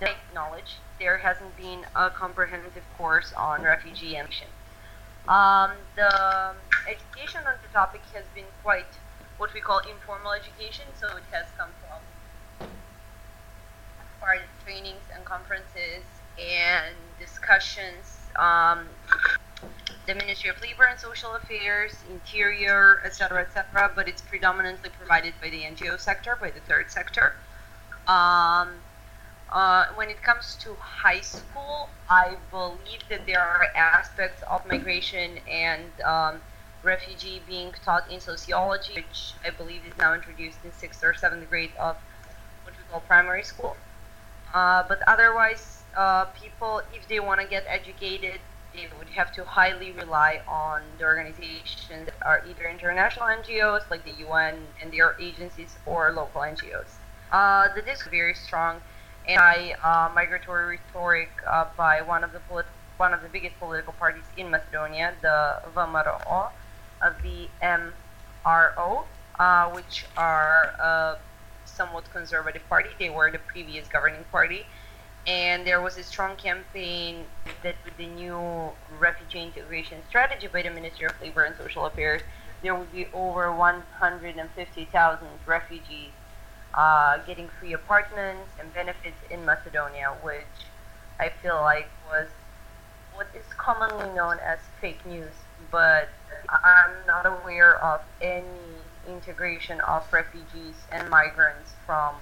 the 0.00 0.10
knowledge. 0.34 0.76
There 0.98 1.18
hasn't 1.18 1.56
been 1.56 1.80
a 1.94 2.10
comprehensive 2.10 2.82
course 2.98 3.32
on 3.36 3.62
refugee 3.62 4.16
and 4.16 4.28
um, 5.28 5.70
the 5.96 6.54
education 6.88 7.40
on 7.46 7.54
the 7.62 7.68
topic 7.72 8.02
has 8.14 8.24
been 8.34 8.44
quite 8.62 8.86
what 9.38 9.52
we 9.52 9.60
call 9.60 9.80
informal 9.90 10.32
education, 10.32 10.86
so 10.98 11.06
it 11.16 11.24
has 11.30 11.46
come 11.58 11.70
from 11.80 12.00
part 14.20 14.40
trainings 14.64 15.02
and 15.14 15.24
conferences 15.24 16.02
and 16.38 16.94
discussions. 17.18 18.18
Um, 18.36 18.86
the 20.06 20.14
Ministry 20.14 20.50
of 20.50 20.60
Labor 20.62 20.84
and 20.84 20.98
Social 20.98 21.34
Affairs, 21.34 21.92
Interior, 22.10 23.00
etc., 23.04 23.42
etc., 23.42 23.90
but 23.94 24.08
it's 24.08 24.22
predominantly 24.22 24.90
provided 24.90 25.34
by 25.42 25.50
the 25.50 25.62
NGO 25.62 25.98
sector, 25.98 26.38
by 26.40 26.50
the 26.50 26.60
third 26.60 26.90
sector. 26.90 27.34
Um, 28.06 28.68
uh, 29.50 29.86
when 29.94 30.10
it 30.10 30.22
comes 30.22 30.56
to 30.60 30.74
high 30.80 31.20
school, 31.20 31.88
I 32.08 32.36
believe 32.50 33.02
that 33.08 33.26
there 33.26 33.40
are 33.40 33.66
aspects 33.74 34.42
of 34.48 34.66
migration 34.66 35.38
and 35.50 35.84
um, 36.04 36.40
refugee 36.82 37.42
being 37.46 37.72
taught 37.84 38.10
in 38.10 38.20
sociology, 38.20 38.94
which 38.94 39.34
I 39.44 39.50
believe 39.50 39.82
is 39.86 39.96
now 39.98 40.14
introduced 40.14 40.58
in 40.64 40.72
sixth 40.72 41.02
or 41.04 41.14
seventh 41.14 41.48
grade 41.48 41.70
of 41.78 41.96
what 42.64 42.74
we 42.76 42.84
call 42.90 43.00
primary 43.00 43.42
school. 43.42 43.76
Uh, 44.54 44.82
but 44.88 45.00
otherwise, 45.06 45.82
uh, 45.96 46.24
people, 46.26 46.82
if 46.94 47.06
they 47.08 47.20
want 47.20 47.40
to 47.40 47.46
get 47.46 47.64
educated, 47.68 48.40
they 48.74 48.88
would 48.98 49.08
have 49.08 49.32
to 49.32 49.44
highly 49.44 49.92
rely 49.92 50.40
on 50.48 50.82
the 50.98 51.04
organizations 51.04 52.06
that 52.06 52.14
are 52.22 52.42
either 52.48 52.68
international 52.68 53.26
NGOs 53.26 53.88
like 53.90 54.04
the 54.04 54.24
UN 54.26 54.66
and 54.82 54.92
their 54.92 55.14
agencies 55.20 55.78
or 55.86 56.12
local 56.12 56.42
NGOs. 56.42 56.98
Uh, 57.32 57.68
the 57.74 57.82
disc 57.82 58.06
is 58.06 58.10
very 58.10 58.34
strong 58.34 58.80
anti-migratory 59.28 60.78
rhetoric 60.94 61.30
uh, 61.46 61.66
by 61.76 62.02
one 62.02 62.24
of 62.24 62.32
the 62.32 62.40
polit- 62.40 62.66
one 62.96 63.12
of 63.12 63.22
the 63.22 63.28
biggest 63.28 63.58
political 63.58 63.92
parties 63.92 64.24
in 64.36 64.50
Macedonia, 64.50 65.12
the 65.20 65.56
VMRO, 65.74 66.48
uh, 67.02 67.12
the 67.22 67.48
MRO, 67.62 69.04
uh, 69.38 69.70
which 69.70 70.06
are 70.16 70.74
a 70.80 71.18
somewhat 71.66 72.10
conservative 72.10 72.66
party. 72.68 72.88
They 72.98 73.10
were 73.10 73.30
the 73.30 73.38
previous 73.38 73.86
governing 73.88 74.24
party. 74.32 74.64
And 75.26 75.66
there 75.66 75.82
was 75.82 75.98
a 75.98 76.04
strong 76.04 76.36
campaign 76.36 77.24
that 77.62 77.74
with 77.84 77.96
the 77.96 78.06
new 78.06 78.70
refugee 78.98 79.42
integration 79.42 79.98
strategy 80.08 80.46
by 80.46 80.62
the 80.62 80.70
Ministry 80.70 81.06
of 81.06 81.20
Labor 81.20 81.42
and 81.42 81.56
Social 81.56 81.86
Affairs, 81.86 82.22
there 82.62 82.74
would 82.74 82.92
be 82.92 83.08
over 83.12 83.52
150,000 83.52 85.28
refugees 85.44 86.10
uh, 86.76 87.18
getting 87.26 87.48
free 87.60 87.72
apartments 87.72 88.50
and 88.60 88.72
benefits 88.74 89.16
in 89.30 89.44
Macedonia, 89.44 90.14
which 90.22 90.44
I 91.18 91.30
feel 91.42 91.56
like 91.62 91.88
was 92.08 92.28
what 93.14 93.28
is 93.34 93.44
commonly 93.56 94.14
known 94.14 94.38
as 94.44 94.58
fake 94.80 95.04
news. 95.06 95.32
But 95.70 96.08
I'm 96.48 96.92
not 97.06 97.24
aware 97.26 97.82
of 97.82 98.02
any 98.20 98.44
integration 99.08 99.80
of 99.80 100.04
refugees 100.12 100.74
and 100.92 101.08
migrants 101.08 101.72
from 101.86 102.14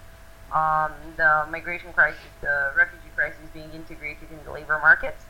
um, 0.52 0.92
the 1.16 1.46
migration 1.50 1.92
crisis, 1.92 2.20
the 2.40 2.70
refugee 2.76 3.11
crisis 3.16 3.40
being 3.52 3.70
integrated 3.73 4.30
in 4.30 4.38
the 4.44 4.52
labor 4.52 4.78
markets. 4.78 5.25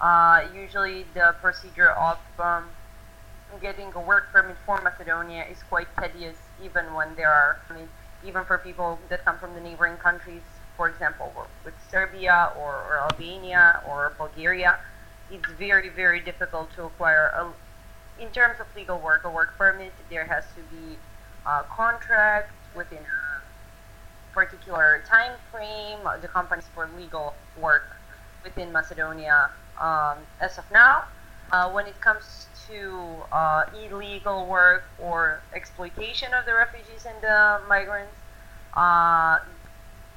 Uh, 0.00 0.46
usually, 0.54 1.04
the 1.12 1.34
procedure 1.42 1.90
of 1.90 2.18
um, 2.38 2.64
getting 3.60 3.92
a 3.94 4.00
work 4.00 4.32
permit 4.32 4.56
for 4.64 4.80
Macedonia 4.80 5.44
is 5.50 5.62
quite 5.64 5.88
tedious, 6.00 6.36
even 6.64 6.94
when 6.94 7.14
there 7.16 7.28
are 7.28 7.60
even 8.26 8.44
for 8.44 8.58
people 8.58 8.98
that 9.08 9.24
come 9.24 9.38
from 9.38 9.54
the 9.54 9.60
neighboring 9.60 9.96
countries, 9.96 10.42
for 10.76 10.88
example, 10.88 11.32
with 11.64 11.74
Serbia 11.90 12.52
or, 12.58 12.74
or 12.74 13.00
Albania 13.10 13.82
or 13.88 14.12
Bulgaria, 14.18 14.78
it's 15.30 15.46
very, 15.58 15.88
very 15.88 16.20
difficult 16.20 16.72
to 16.74 16.84
acquire 16.84 17.32
a, 17.36 18.22
in 18.22 18.28
terms 18.30 18.60
of 18.60 18.66
legal 18.76 18.98
work, 18.98 19.24
a 19.24 19.30
work 19.30 19.56
permit, 19.56 19.92
there 20.10 20.24
has 20.24 20.44
to 20.56 20.62
be 20.74 20.96
a 21.46 21.62
contract 21.64 22.50
within 22.76 22.98
a 22.98 24.34
particular 24.34 25.02
time 25.08 25.32
frame. 25.50 26.00
The 26.20 26.28
companies 26.28 26.66
for 26.74 26.88
legal 26.96 27.34
work 27.60 27.96
within 28.44 28.72
Macedonia 28.72 29.50
um, 29.80 30.18
as 30.40 30.58
of 30.58 30.64
now. 30.70 31.04
Uh, 31.52 31.68
when 31.70 31.86
it 31.86 32.00
comes 32.00 32.46
to 32.68 33.16
uh, 33.32 33.64
illegal 33.74 34.46
work 34.46 34.84
or 35.02 35.40
exploitation 35.52 36.32
of 36.32 36.46
the 36.46 36.54
refugees 36.54 37.06
and 37.06 37.20
the 37.22 37.60
migrants. 37.68 38.14
Uh, 38.74 39.38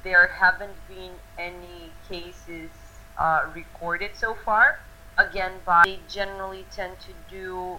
there 0.04 0.28
haven't 0.28 0.76
been 0.88 1.10
any 1.38 1.90
cases 2.08 2.70
uh, 3.18 3.46
recorded 3.54 4.10
so 4.14 4.36
far. 4.44 4.78
Again, 5.18 5.52
but 5.64 5.84
they 5.84 5.98
generally 6.08 6.64
tend 6.70 6.98
to 7.00 7.12
do 7.30 7.78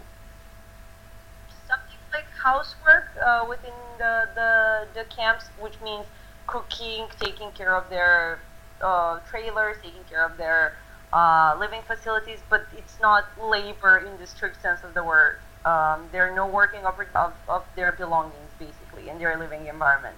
something 1.68 2.00
like 2.14 2.26
housework 2.42 3.08
uh, 3.26 3.46
within 3.48 3.74
the, 3.98 4.30
the, 4.36 4.88
the 4.94 5.06
camps, 5.06 5.46
which 5.60 5.80
means 5.84 6.06
cooking, 6.48 7.08
taking 7.20 7.52
care 7.52 7.76
of 7.76 7.90
their 7.90 8.40
uh, 8.82 9.20
trailers, 9.30 9.78
taking 9.84 10.04
care 10.10 10.26
of 10.26 10.38
their 10.38 10.74
uh, 11.16 11.56
living 11.58 11.82
facilities, 11.88 12.40
but 12.50 12.68
it's 12.78 13.00
not 13.00 13.24
labor 13.42 14.00
in 14.00 14.20
the 14.20 14.28
strict 14.28 14.62
sense 14.62 14.84
of 14.84 14.94
the 14.94 15.04
word. 15.04 15.38
Um, 15.64 16.10
they're 16.12 16.36
no 16.36 16.46
working 16.46 16.86
of, 16.86 17.00
of, 17.16 17.34
of, 17.48 17.64
their 17.76 17.94
belongings, 17.94 18.52
basically, 18.60 19.10
in 19.10 19.18
their 19.18 19.38
living 19.38 19.66
environment. 19.66 20.18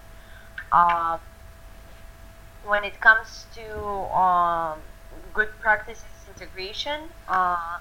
Uh, 0.72 1.20
when 2.66 2.84
it 2.84 3.00
comes 3.00 3.46
to 3.54 3.80
um, 4.12 4.80
good 5.36 5.50
practices 5.62 6.04
integration, 6.36 7.02
uh, 7.30 7.78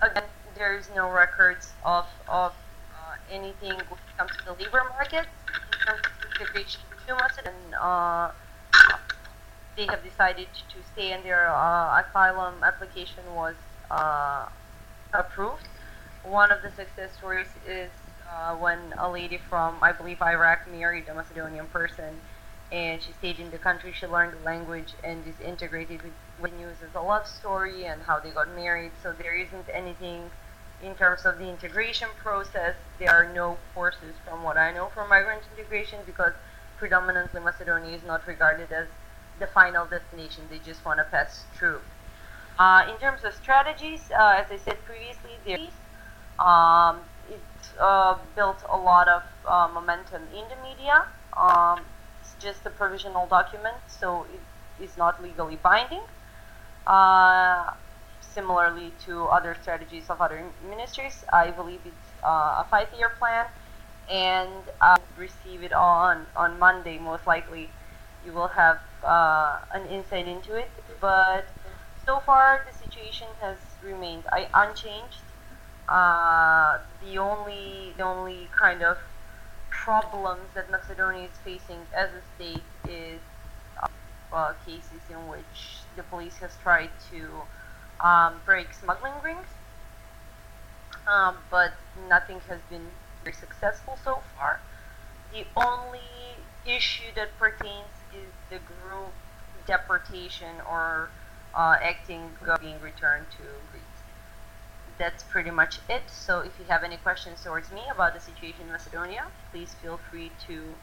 again, 0.00 0.24
there's 0.56 0.88
no 0.96 1.10
records 1.10 1.72
of, 1.84 2.06
of 2.28 2.52
uh, 2.94 3.14
anything 3.30 3.72
when 3.72 4.00
it 4.00 4.16
comes 4.16 4.30
to 4.38 4.44
the 4.46 4.52
labor 4.54 4.82
market 4.88 5.26
in 5.46 5.86
terms 5.86 6.00
of 6.00 6.40
integration 6.40 6.80
to 7.06 7.14
Macedon. 7.14 7.52
Uh, 7.78 8.30
they 9.76 9.86
have 9.86 10.02
decided 10.02 10.48
to 10.54 10.78
stay 10.92 11.12
and 11.12 11.24
their 11.24 11.48
uh, 11.48 12.02
asylum 12.02 12.54
application 12.62 13.22
was 13.34 13.54
uh, 13.90 14.46
approved. 15.12 15.68
One 16.24 16.50
of 16.50 16.62
the 16.62 16.70
success 16.70 17.12
stories 17.16 17.48
is 17.68 17.90
uh, 18.32 18.56
when 18.56 18.78
a 18.98 19.10
lady 19.10 19.38
from, 19.48 19.76
I 19.82 19.92
believe, 19.92 20.20
Iraq 20.22 20.70
married 20.70 21.08
a 21.08 21.14
Macedonian 21.14 21.66
person 21.66 22.20
and 22.72 23.00
she 23.00 23.12
stayed 23.12 23.38
in 23.38 23.50
the 23.50 23.58
country. 23.58 23.92
She 23.92 24.06
learned 24.06 24.32
the 24.32 24.44
language 24.44 24.94
and 25.04 25.24
is 25.26 25.40
integrated 25.40 26.02
with, 26.02 26.12
with 26.40 26.52
news 26.54 26.76
as 26.82 26.94
a 26.94 27.00
love 27.00 27.26
story 27.26 27.84
and 27.84 28.02
how 28.02 28.18
they 28.18 28.30
got 28.30 28.48
married. 28.56 28.90
So 29.02 29.12
there 29.12 29.34
isn't 29.34 29.66
anything 29.72 30.30
in 30.82 30.94
terms 30.94 31.24
of 31.24 31.38
the 31.38 31.48
integration 31.48 32.08
process. 32.18 32.74
There 32.98 33.10
are 33.10 33.32
no 33.32 33.56
forces, 33.74 34.14
from 34.28 34.42
what 34.42 34.56
I 34.56 34.72
know, 34.72 34.90
for 34.92 35.06
migrant 35.06 35.42
integration 35.56 36.00
because 36.04 36.32
predominantly 36.78 37.40
Macedonia 37.40 37.94
is 37.96 38.02
not 38.02 38.26
regarded 38.26 38.72
as 38.72 38.88
the 39.38 39.46
final 39.46 39.86
destination. 39.86 40.44
They 40.50 40.58
just 40.58 40.84
want 40.84 40.98
to 40.98 41.04
pass 41.04 41.44
through. 41.54 41.80
Uh, 42.58 42.86
in 42.90 42.96
terms 42.98 43.24
of 43.24 43.34
strategies, 43.34 44.10
uh, 44.10 44.42
as 44.42 44.50
I 44.50 44.56
said 44.56 44.78
previously, 44.86 45.32
there 45.44 45.58
um, 46.38 47.00
it 47.28 47.40
uh, 47.80 48.16
built 48.34 48.62
a 48.68 48.76
lot 48.76 49.08
of 49.08 49.22
uh, 49.46 49.68
momentum 49.72 50.22
in 50.34 50.44
the 50.48 50.56
media. 50.62 51.04
Um, 51.36 51.80
it's 52.20 52.34
just 52.38 52.64
a 52.64 52.70
provisional 52.70 53.26
document, 53.26 53.76
so 53.88 54.26
it 54.32 54.82
is 54.82 54.96
not 54.96 55.22
legally 55.22 55.58
binding. 55.62 56.02
Uh, 56.86 57.72
similarly 58.20 58.92
to 59.04 59.24
other 59.26 59.56
strategies 59.60 60.08
of 60.08 60.20
other 60.20 60.44
ministries, 60.68 61.24
I 61.32 61.50
believe 61.50 61.80
it's 61.84 62.24
uh, 62.24 62.62
a 62.62 62.66
five-year 62.70 63.10
plan, 63.18 63.46
and 64.10 64.50
I'll 64.80 65.02
receive 65.18 65.62
it 65.62 65.72
on 65.72 66.26
on 66.36 66.58
Monday. 66.58 66.98
Most 66.98 67.26
likely, 67.26 67.70
you 68.24 68.32
will 68.32 68.48
have 68.48 68.78
uh, 69.04 69.58
an 69.72 69.86
insight 69.86 70.26
into 70.26 70.54
it. 70.56 70.70
But 71.00 71.46
so 72.04 72.20
far, 72.20 72.64
the 72.66 72.76
situation 72.76 73.28
has 73.40 73.58
remained 73.82 74.24
unchanged. 74.54 75.22
Uh, 75.88 76.78
the 77.04 77.18
only 77.18 77.92
the 77.96 78.02
only 78.02 78.48
kind 78.56 78.82
of 78.82 78.98
problems 79.70 80.48
that 80.54 80.70
Macedonia 80.70 81.24
is 81.24 81.38
facing 81.44 81.78
as 81.94 82.10
a 82.10 82.22
state 82.34 82.62
is 82.88 83.20
uh, 84.32 84.52
cases 84.64 85.02
in 85.10 85.28
which 85.28 85.80
the 85.96 86.02
police 86.04 86.36
has 86.38 86.56
tried 86.62 86.90
to 87.10 88.06
um, 88.06 88.34
break 88.44 88.72
smuggling 88.72 89.12
rings, 89.24 89.46
um, 91.06 91.36
but 91.50 91.72
nothing 92.08 92.40
has 92.48 92.58
been 92.68 92.86
very 93.22 93.34
successful 93.34 93.96
so 94.04 94.18
far. 94.36 94.60
The 95.32 95.44
only 95.56 96.00
issue 96.66 97.10
that 97.14 97.36
pertains 97.38 97.95
the 98.50 98.58
group 98.58 99.12
deportation 99.66 100.54
or 100.68 101.10
uh, 101.54 101.76
acting 101.82 102.30
being 102.60 102.80
returned 102.80 103.26
to 103.32 103.42
Greece. 103.72 103.82
That's 104.98 105.22
pretty 105.24 105.50
much 105.50 105.78
it. 105.88 106.02
So 106.06 106.40
if 106.40 106.52
you 106.58 106.64
have 106.68 106.84
any 106.84 106.96
questions 106.96 107.42
towards 107.42 107.70
me 107.72 107.82
about 107.90 108.14
the 108.14 108.20
situation 108.20 108.62
in 108.62 108.72
Macedonia, 108.72 109.24
please 109.50 109.74
feel 109.82 109.98
free 110.10 110.30
to 110.46 110.74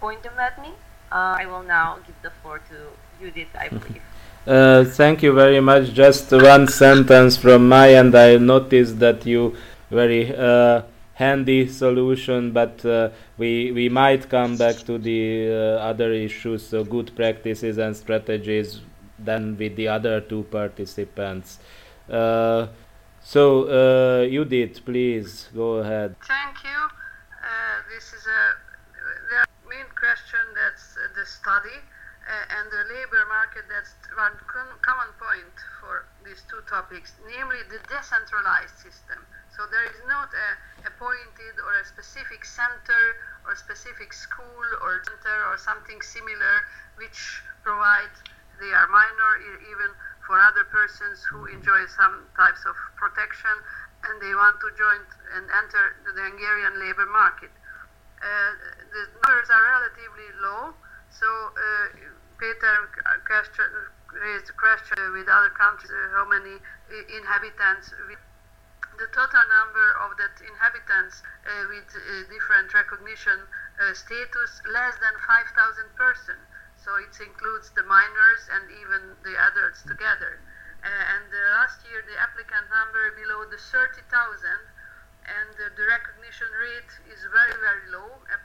point 0.00 0.22
them 0.22 0.38
at 0.38 0.60
me. 0.60 0.70
Uh, 1.12 1.36
I 1.38 1.46
will 1.46 1.62
now 1.62 1.98
give 2.06 2.16
the 2.22 2.30
floor 2.42 2.60
to 2.70 2.76
Judith, 3.20 3.48
I 3.54 3.68
believe. 3.68 4.02
Uh, 4.46 4.84
thank 4.84 5.22
you 5.22 5.32
very 5.32 5.60
much. 5.60 5.92
Just 5.92 6.32
one 6.32 6.68
sentence 6.68 7.36
from 7.36 7.68
my 7.68 7.94
end. 7.94 8.14
I 8.14 8.36
noticed 8.36 8.98
that 8.98 9.24
you 9.24 9.56
very 9.90 10.34
uh, 10.36 10.82
handy 11.14 11.68
solution, 11.68 12.52
but 12.52 12.84
uh, 12.84 13.10
we 13.38 13.72
we 13.72 13.88
might 13.88 14.28
come 14.28 14.56
back 14.56 14.76
to 14.86 14.98
the 14.98 15.50
uh, 15.50 15.90
other 15.90 16.12
issues, 16.12 16.66
so 16.66 16.84
good 16.84 17.14
practices 17.16 17.78
and 17.78 17.96
strategies, 17.96 18.80
than 19.18 19.56
with 19.56 19.76
the 19.76 19.88
other 19.88 20.20
two 20.20 20.42
participants. 20.44 21.58
Uh, 22.10 22.66
so, 23.22 23.64
uh, 23.64 24.26
Judith, 24.28 24.84
please 24.84 25.48
go 25.54 25.76
ahead. 25.76 26.14
Thank 26.26 26.62
you. 26.64 26.80
this 27.88 28.12
is 28.12 28.26
a 28.26 28.42
the 29.30 29.40
main 29.68 29.88
question 29.96 30.44
that's 30.54 30.98
the 31.16 31.24
study 31.24 31.78
uh, 32.24 32.56
and 32.56 32.72
the 32.72 32.82
labor 32.88 33.24
market 33.28 33.68
that's 33.68 33.92
one 34.16 34.32
common 34.80 35.10
point 35.20 35.56
for 35.80 36.08
these 36.24 36.40
two 36.48 36.64
topics, 36.64 37.12
namely 37.28 37.60
the 37.68 37.80
decentralized 37.84 38.76
system. 38.80 39.20
So 39.52 39.68
there 39.68 39.84
is 39.84 40.00
not 40.08 40.32
a 40.32 40.48
appointed 40.88 41.54
or 41.60 41.72
a 41.80 41.84
specific 41.84 42.44
center 42.44 43.04
or 43.44 43.54
specific 43.56 44.12
school 44.12 44.66
or 44.80 45.04
center 45.04 45.38
or 45.52 45.56
something 45.60 46.00
similar 46.00 46.64
which 46.96 47.44
provide 47.62 48.12
they 48.60 48.72
are 48.72 48.88
minor 48.88 49.32
even 49.68 49.90
for 50.26 50.40
other 50.40 50.64
persons 50.64 51.20
who 51.28 51.44
enjoy 51.46 51.84
some 51.92 52.24
types 52.36 52.64
of 52.64 52.76
protection 52.96 53.52
and 54.08 54.20
they 54.20 54.32
want 54.34 54.56
to 54.60 54.68
join 54.76 55.00
and 55.36 55.44
enter 55.48 55.84
the 56.08 56.22
Hungarian 56.24 56.80
labor 56.80 57.06
market. 57.08 57.52
Uh, 58.20 58.52
the 58.92 59.04
numbers 59.20 59.48
are 59.52 59.64
relatively 59.64 60.28
low, 60.40 60.72
so 61.12 61.28
uh, 61.28 62.13
Peter 62.38 62.90
question, 63.26 63.64
raised 64.12 64.50
a 64.50 64.56
question 64.58 64.98
with 65.12 65.28
other 65.28 65.50
countries, 65.50 65.90
uh, 65.90 66.10
how 66.14 66.26
many 66.28 66.58
inhabitants. 67.16 67.94
the 68.94 69.10
total 69.10 69.42
number 69.50 69.86
of 70.06 70.14
that 70.22 70.38
inhabitants 70.38 71.22
uh, 71.46 71.66
with 71.66 71.88
uh, 71.98 72.22
different 72.30 72.70
recognition 72.74 73.42
status 73.90 74.62
less 74.70 74.94
than 75.02 75.14
5,000 75.26 75.50
persons. 75.98 76.38
So 76.78 76.94
it 77.02 77.10
includes 77.18 77.74
the 77.74 77.82
minors 77.82 78.46
and 78.54 78.70
even 78.70 79.18
the 79.26 79.34
adults 79.34 79.82
together. 79.82 80.38
and 80.84 81.26
last 81.58 81.82
year 81.90 82.04
the 82.06 82.14
applicant 82.22 82.70
number 82.70 83.10
below 83.18 83.42
the 83.50 83.58
30,000 83.58 84.04
and 85.24 85.56
uh, 85.56 85.72
the 85.72 85.84
recognition 85.88 86.48
rate 86.60 86.92
is 87.08 87.24
very 87.32 87.56
very 87.60 87.88
low. 87.88 88.08
A 88.28 88.38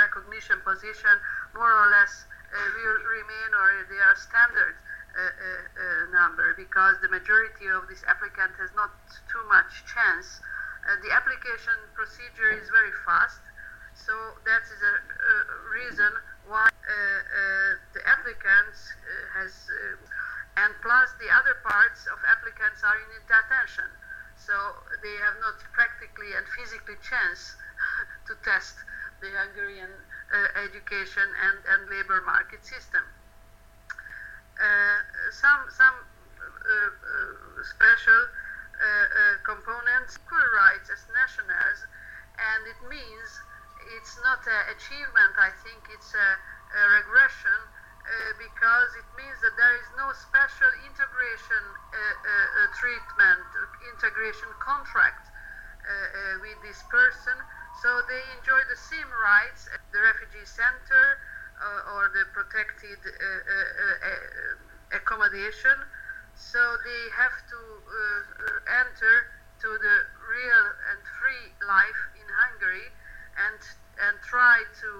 recognition 0.00 0.60
position 0.64 1.12
more 1.52 1.68
or 1.68 1.88
less 1.92 2.24
uh, 2.24 2.35
will 2.76 3.00
remain 3.04 3.50
or 3.54 3.68
they 3.88 4.00
are 4.00 4.16
standard 4.16 4.76
uh, 5.16 5.20
uh, 5.20 6.12
number 6.12 6.54
because 6.56 6.96
the 7.00 7.08
majority 7.08 7.68
of 7.72 7.88
this 7.88 8.04
applicant 8.08 8.52
has 8.60 8.70
not 8.76 8.92
too 9.28 9.44
much 9.48 9.84
chance. 9.88 10.40
the 11.02 11.10
application 11.10 11.74
procedure 11.98 12.52
is 12.54 12.70
very 12.70 12.94
fast, 13.04 13.42
so 13.96 14.12
that 14.46 14.62
is 14.70 14.80
a, 14.80 14.94
reason 15.72 16.12
why 16.46 16.68
the 17.92 18.02
applicants 18.06 18.94
has 19.34 19.50
and 20.56 20.72
plus 20.80 21.12
the 21.20 21.28
other 21.28 21.58
parts 21.60 22.06
of 22.08 22.16
applicants 22.24 22.80
are 22.86 22.96
in 22.96 23.08
detention 23.28 23.88
so 24.36 24.54
they 25.02 25.16
have 25.24 25.36
not 25.40 25.56
practically 25.72 26.36
and 26.36 26.44
physically 26.52 26.96
chance 27.00 27.56
to 28.28 28.36
test 28.44 28.76
the 29.20 29.32
Hungarian 29.32 29.90
uh, 29.90 30.15
education 30.64 31.28
and, 31.46 31.58
and 31.70 31.90
labor 31.90 32.22
market 32.26 32.64
system. 32.64 33.02
Some 35.30 35.68
some 35.70 35.96
special 37.62 38.22
components 39.44 40.18
equal 40.18 40.48
rights 40.56 40.90
as 40.90 41.06
nationals, 41.14 41.80
and 42.36 42.60
it 42.66 42.80
means 42.88 43.28
it's 43.96 44.18
not 44.24 44.40
an 44.46 44.74
achievement. 44.74 45.34
I 45.38 45.52
think 45.62 45.86
it's 45.92 46.14
a, 46.14 46.28
a 46.74 46.82
regression 46.98 47.60
uh, 48.06 48.38
because 48.38 48.90
it 48.94 49.08
means 49.18 49.34
that 49.42 49.54
there 49.58 49.74
is 49.82 49.88
no 49.98 50.14
special 50.14 50.70
integration 50.86 51.62
uh, 51.90 51.98
uh, 51.98 52.70
treatment, 52.78 53.42
integration 53.90 54.46
contract 54.62 55.26
with 56.42 56.58
this 56.62 56.82
person 56.90 57.34
so 57.82 58.00
they 58.08 58.22
enjoy 58.38 58.60
the 58.72 58.78
same 58.78 59.10
rights 59.20 59.68
at 59.72 59.80
the 59.92 60.00
refugee 60.00 60.48
center 60.48 61.20
uh, 61.56 61.94
or 61.96 62.12
the 62.12 62.24
protected 62.32 63.00
uh, 63.00 63.08
uh, 63.08 64.08
uh 64.08 64.96
accommodation. 64.96 65.76
So 66.36 66.60
they 66.84 67.02
have 67.16 67.32
to 67.32 67.60
uh, 67.60 68.80
enter 68.84 69.14
to 69.64 69.68
the 69.72 69.96
real 70.28 70.64
and 70.92 71.00
free 71.16 71.48
life 71.64 72.00
in 72.16 72.28
Hungary 72.28 72.86
and 73.40 73.60
and 74.04 74.14
try 74.20 74.60
to 74.84 74.92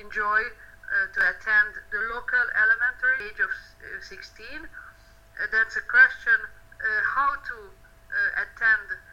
enjoy 0.00 0.40
to 1.12 1.20
attend 1.20 1.70
the 1.92 2.00
local 2.08 2.44
elementary 2.56 3.28
age 3.28 3.40
of 3.44 3.52
16. 4.00 4.64
that's 5.52 5.76
a 5.76 5.84
question 5.84 6.40
how 7.04 7.36
to 7.36 7.56
attend 8.40 8.88
uh, 8.88 9.09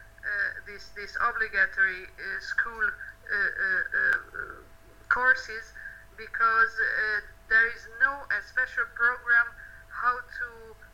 this 0.66 0.90
this 0.96 1.16
obligatory 1.20 2.04
uh, 2.04 2.40
school 2.40 2.84
uh, 2.84 3.84
courses 5.08 5.72
because 6.16 6.72
there 7.48 7.68
is 7.72 7.82
no 8.00 8.12
a 8.28 8.40
special 8.44 8.84
program 8.94 9.46
how 9.88 10.14
to 10.14 10.48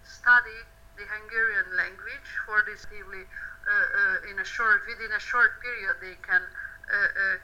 study 0.05 0.61
the 0.97 1.05
Hungarian 1.11 1.67
language 1.75 2.31
for 2.47 2.63
this 2.63 2.87
uh, 2.87 3.71
uh, 3.71 4.31
in 4.31 4.39
a 4.39 4.47
short 4.47 4.87
within 4.87 5.11
a 5.13 5.23
short 5.23 5.59
period 5.61 5.97
they 5.99 6.17
can 6.23 6.41
uh, 6.41 6.95
uh, 6.95 7.37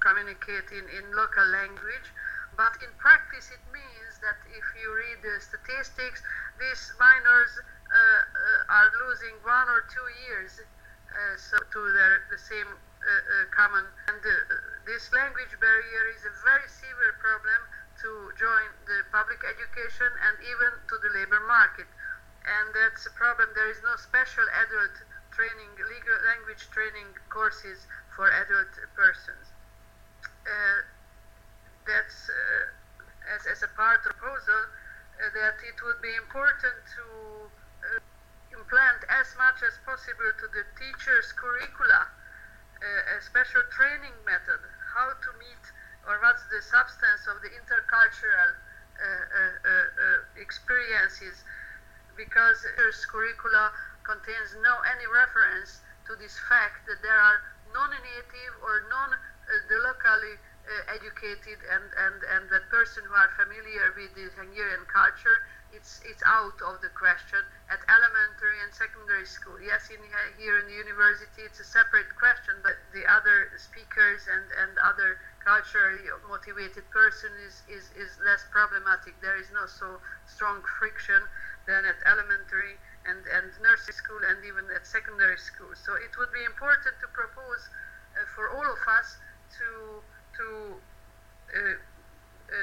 communicate 0.00 0.70
in, 0.72 0.86
in 0.94 1.04
local 1.12 1.44
language. 1.50 2.08
But 2.56 2.78
in 2.82 2.90
practice 2.98 3.50
it 3.52 3.62
means 3.70 4.12
that 4.24 4.38
if 4.50 4.66
you 4.78 4.86
read 4.94 5.18
the 5.22 5.36
statistics 5.42 6.22
these 6.58 6.82
minors 6.98 7.52
uh, 7.58 8.72
are 8.72 8.90
losing 9.06 9.36
one 9.44 9.68
or 9.68 9.84
two 9.90 10.08
years 10.26 10.62
so 11.36 11.56
to 11.58 11.80
their, 11.92 12.26
the 12.30 12.38
same 12.38 12.68
common 13.54 13.84
and 14.08 14.18
this 14.84 15.08
language 15.12 15.52
barrier 15.60 16.04
is 16.12 16.24
a 16.24 16.34
very 16.44 16.68
severe 16.68 17.14
problem 17.20 17.60
to 18.00 18.30
join 18.38 18.68
the 18.86 19.02
public 19.10 19.42
education 19.42 20.10
and 20.28 20.34
even 20.46 20.70
to 20.86 20.94
the 21.02 21.10
labor 21.18 21.42
market. 21.46 21.86
And 22.46 22.70
that's 22.72 23.04
a 23.06 23.14
problem. 23.18 23.50
There 23.54 23.68
is 23.68 23.82
no 23.82 23.98
special 23.98 24.46
adult 24.64 24.94
training, 25.34 25.70
legal 25.76 26.18
language 26.24 26.70
training 26.70 27.10
courses 27.28 27.86
for 28.14 28.30
adult 28.30 28.72
persons. 28.94 29.52
Uh, 30.46 30.80
that's 31.84 32.30
uh, 32.30 33.34
as, 33.34 33.44
as 33.46 33.60
a 33.62 33.70
part 33.76 34.00
of 34.00 34.10
the 34.10 34.16
proposal 34.16 34.62
uh, 35.20 35.28
that 35.34 35.58
it 35.66 35.76
would 35.84 36.00
be 36.00 36.14
important 36.16 36.78
to 36.96 37.04
uh, 37.84 38.00
implant 38.56 39.04
as 39.28 39.36
much 39.36 39.60
as 39.60 39.76
possible 39.84 40.32
to 40.40 40.48
the 40.56 40.64
teacher's 40.80 41.36
curricula 41.36 42.08
uh, 42.80 43.12
a 43.12 43.20
special 43.20 43.60
training 43.68 44.16
method 44.24 44.56
how 44.96 45.12
to 45.20 45.30
meet 45.36 45.64
or 46.08 46.16
what's 46.24 46.40
the 46.48 46.64
substance 46.64 47.28
of 47.28 47.36
the 47.44 47.52
intercultural 47.52 48.56
uh, 48.96 49.04
uh, 49.68 50.40
experiences. 50.40 51.44
Because 52.16 52.56
this 52.80 53.04
curricula 53.04 53.70
contains 54.00 54.56
no 54.64 54.80
any 54.88 55.04
reference 55.12 55.84
to 56.08 56.16
this 56.16 56.32
fact 56.48 56.88
that 56.88 57.04
there 57.04 57.20
are 57.20 57.38
non-native 57.76 58.54
or 58.64 58.88
non 58.88 59.12
the 59.68 59.78
locally 59.84 60.40
educated 60.88 61.60
and, 61.72 61.84
and, 61.96 62.16
and 62.36 62.42
that 62.52 62.64
person 62.68 63.04
who 63.04 63.14
are 63.14 63.32
familiar 63.36 63.92
with 63.96 64.12
the 64.16 64.28
Hungarian 64.36 64.84
culture, 64.88 65.40
it's, 65.72 66.00
it's 66.08 66.22
out 66.24 66.56
of 66.64 66.80
the 66.80 66.88
question 66.96 67.40
at 67.68 67.80
elementary 67.86 68.58
and 68.64 68.72
secondary 68.72 69.28
school. 69.28 69.60
Yes, 69.60 69.92
in, 69.92 70.00
here 70.40 70.58
in 70.58 70.66
the 70.66 70.78
university 70.78 71.44
it's 71.44 71.60
a 71.60 71.68
separate 71.68 72.08
question, 72.16 72.56
but 72.64 72.76
the 72.96 73.04
other 73.04 73.52
speakers 73.60 74.24
and, 74.28 74.44
and 74.64 74.72
other 74.80 75.20
culturally 75.44 76.08
motivated 76.28 76.84
person 76.92 77.30
is, 77.44 77.64
is, 77.68 77.92
is 77.96 78.16
less 78.24 78.44
problematic. 78.52 79.16
There 79.20 79.36
is 79.36 79.48
no 79.52 79.68
so 79.68 80.00
strong 80.28 80.64
friction 80.80 81.20
than 81.68 81.84
at 81.84 82.00
elementary 82.08 82.80
and, 83.04 83.20
and 83.28 83.52
nursery 83.60 83.92
school 83.96 84.20
and 84.24 84.40
even 84.44 84.64
at 84.72 84.88
secondary 84.88 85.38
school. 85.40 85.72
So 85.76 85.96
it 86.00 86.12
would 86.16 86.32
be 86.32 86.44
important 86.44 86.96
to 87.00 87.08
propose 87.12 87.62
uh, 88.16 88.24
for 88.32 88.52
all 88.56 88.64
of 88.64 88.82
us 88.88 89.20
to, 89.60 89.68
to 90.40 90.46
uh, 91.52 91.76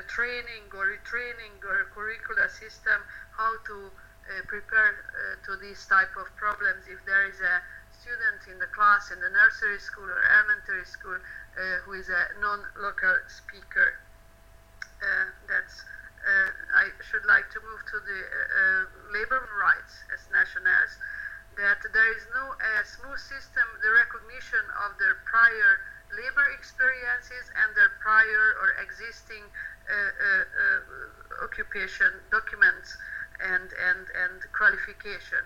training 0.08 0.66
or 0.74 0.98
retraining 0.98 1.62
or 1.62 1.86
curricula 1.94 2.50
system 2.50 3.02
how 3.38 3.54
to 3.68 3.92
uh, 4.26 4.42
prepare 4.50 5.06
uh, 5.14 5.38
to 5.46 5.54
these 5.62 5.86
type 5.86 6.10
of 6.18 6.26
problems 6.34 6.82
if 6.90 6.98
there 7.06 7.30
is 7.30 7.38
a 7.38 7.62
student 7.94 8.42
in 8.50 8.58
the 8.58 8.66
class 8.74 9.14
in 9.14 9.22
the 9.22 9.30
nursery 9.30 9.78
school 9.78 10.10
or 10.10 10.22
elementary 10.26 10.86
school 10.86 11.14
uh, 11.14 11.78
who 11.86 11.94
is 11.94 12.10
a 12.10 12.24
non-local 12.42 13.18
speaker. 13.30 14.02
Uh, 14.98 15.30
that's 15.46 15.86
uh, 16.26 16.50
I 16.74 16.90
should 17.06 17.22
like 17.30 17.46
to 17.54 17.62
move 17.62 17.86
to 17.86 17.98
the 18.02 18.20
labor 19.14 19.46
rights 19.62 19.94
as 20.10 20.26
nationals. 20.34 20.98
That 21.62 21.86
there 21.94 22.12
is 22.18 22.26
no 22.34 22.58
smooth 22.82 23.22
system, 23.22 23.64
the 23.86 23.94
recognition 23.94 24.66
of 24.90 24.98
their 24.98 25.22
prior 25.30 25.86
labor 26.14 26.48
experiences 26.54 27.50
and 27.66 27.74
their 27.74 27.92
prior 28.02 28.46
or 28.62 28.78
existing 28.82 29.44
uh, 29.46 29.94
uh, 29.94 30.46
uh, 30.46 31.46
occupation 31.46 32.10
documents 32.32 32.98
and, 33.42 33.70
and, 33.90 34.04
and 34.14 34.38
qualification. 34.54 35.42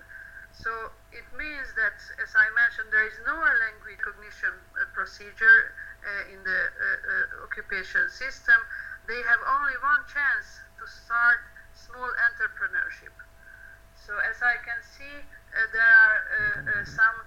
So 0.51 0.71
it 1.15 1.27
means 1.37 1.67
that, 1.77 1.95
as 2.19 2.31
I 2.35 2.47
mentioned, 2.55 2.91
there 2.91 3.07
is 3.07 3.15
no 3.23 3.35
language 3.35 3.79
recognition 3.99 4.53
procedure 4.95 5.75
uh, 5.99 6.31
in 6.33 6.39
the 6.47 6.61
uh, 6.63 6.83
uh, 7.43 7.43
occupation 7.43 8.07
system, 8.07 8.55
they 9.11 9.19
have 9.27 9.41
only 9.43 9.75
one 9.83 9.99
chance 10.07 10.47
to 10.79 10.85
start 10.87 11.43
small 11.75 12.07
entrepreneurship. 12.31 13.11
So 13.99 14.15
as 14.23 14.39
I 14.39 14.55
can 14.63 14.79
see, 14.79 15.15
there 15.75 15.83
are 15.83 16.87
some 16.87 17.17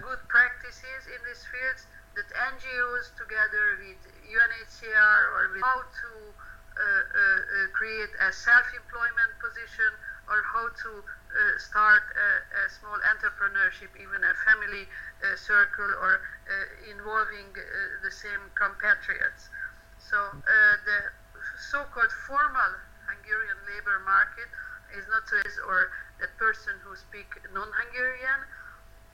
good 0.00 0.22
practices 0.32 1.02
in 1.12 1.20
these 1.28 1.44
fields 1.52 1.84
that 2.14 2.28
NGOs 2.28 3.16
together 3.16 3.80
with 3.80 4.00
UNHCR 4.28 5.20
or 5.32 5.42
with 5.52 5.62
how 5.64 5.80
to 5.80 6.10
uh, 6.72 6.80
uh, 6.80 7.68
create 7.76 8.08
a 8.24 8.32
self-employment 8.32 9.32
position 9.44 9.92
or 10.24 10.40
how 10.40 10.72
to 10.72 10.90
uh, 11.04 11.36
start 11.60 12.00
a, 12.00 12.28
a, 12.64 12.64
small 12.72 12.96
entrepreneurship, 13.12 13.92
even 14.00 14.16
a 14.24 14.32
family 14.48 14.88
uh, 15.20 15.36
circle, 15.36 15.92
or 16.00 16.24
uh, 16.48 16.88
involving 16.88 17.44
the 18.00 18.08
same 18.08 18.40
compatriots. 18.56 19.52
So 20.00 20.16
the 20.48 20.98
so-called 21.60 22.12
formal 22.24 22.72
Hungarian 23.04 23.60
labor 23.68 24.00
market 24.08 24.48
is 24.96 25.04
not 25.12 25.28
or 25.68 25.92
that 26.24 26.32
person 26.40 26.72
who 26.80 26.96
speak 26.96 27.28
non-Hungarian. 27.52 28.40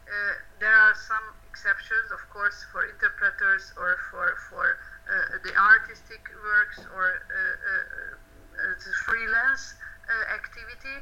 Uh, 0.09 0.33
there 0.59 0.73
are 0.73 0.97
some 0.97 1.37
exceptions, 1.53 2.09
of 2.11 2.21
course, 2.33 2.65
for 2.73 2.89
interpreters 2.89 3.73
or 3.77 3.97
for 4.11 4.33
for 4.49 4.81
uh, 5.09 5.41
the 5.45 5.53
artistic 5.57 6.21
works 6.45 6.81
or 6.97 7.05
uh, 7.09 7.37
uh, 7.37 8.73
uh 8.73 8.93
freelance 9.09 9.73
uh, 10.05 10.35
activity 10.37 11.01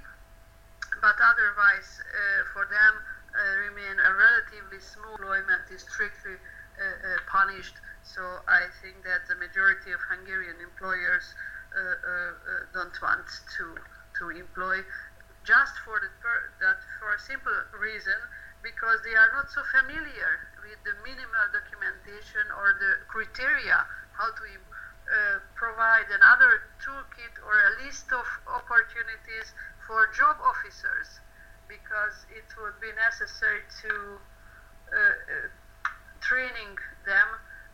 but 1.02 1.18
otherwise 1.18 1.90
for 2.54 2.64
them 2.70 2.94
remain 3.66 3.98
a 3.98 4.12
relatively 4.14 4.78
small 4.80 5.18
employment 5.18 5.60
is 5.68 5.82
strictly 5.82 6.38
punished. 7.26 7.74
So 8.02 8.22
I 8.48 8.70
think 8.80 9.02
that 9.04 9.26
the 9.28 9.34
majority 9.36 9.92
of 9.92 10.00
Hungarian 10.08 10.56
employers 10.62 11.34
don't 12.72 12.96
want 13.02 13.26
to 13.58 13.76
to 14.22 14.24
employ 14.30 14.80
just 15.44 15.74
for 15.84 16.00
the 16.00 16.08
that 16.64 16.78
for 17.02 17.12
a 17.12 17.20
simple 17.20 17.58
reason 17.82 18.16
because 18.62 18.98
they 19.04 19.14
are 19.14 19.30
not 19.34 19.50
so 19.50 19.62
familiar 19.72 20.30
with 20.64 20.80
the 20.84 20.94
minimal 21.04 21.46
documentation 21.52 22.44
or 22.58 22.74
the 22.78 22.92
criteria 23.06 23.84
how 24.16 24.28
to 24.32 24.44
uh, 24.48 25.38
provide 25.54 26.08
another 26.10 26.66
toolkit 26.82 27.34
or 27.44 27.54
a 27.54 27.72
list 27.84 28.10
of 28.10 28.26
opportunities 28.50 29.54
for 29.86 30.10
job 30.16 30.34
officers 30.42 31.20
because 31.68 32.26
it 32.34 32.46
would 32.58 32.74
be 32.82 32.90
necessary 32.98 33.62
to 33.82 34.18
uh, 34.90 34.98
uh, 34.98 35.50
training 36.18 36.74
them 37.06 37.28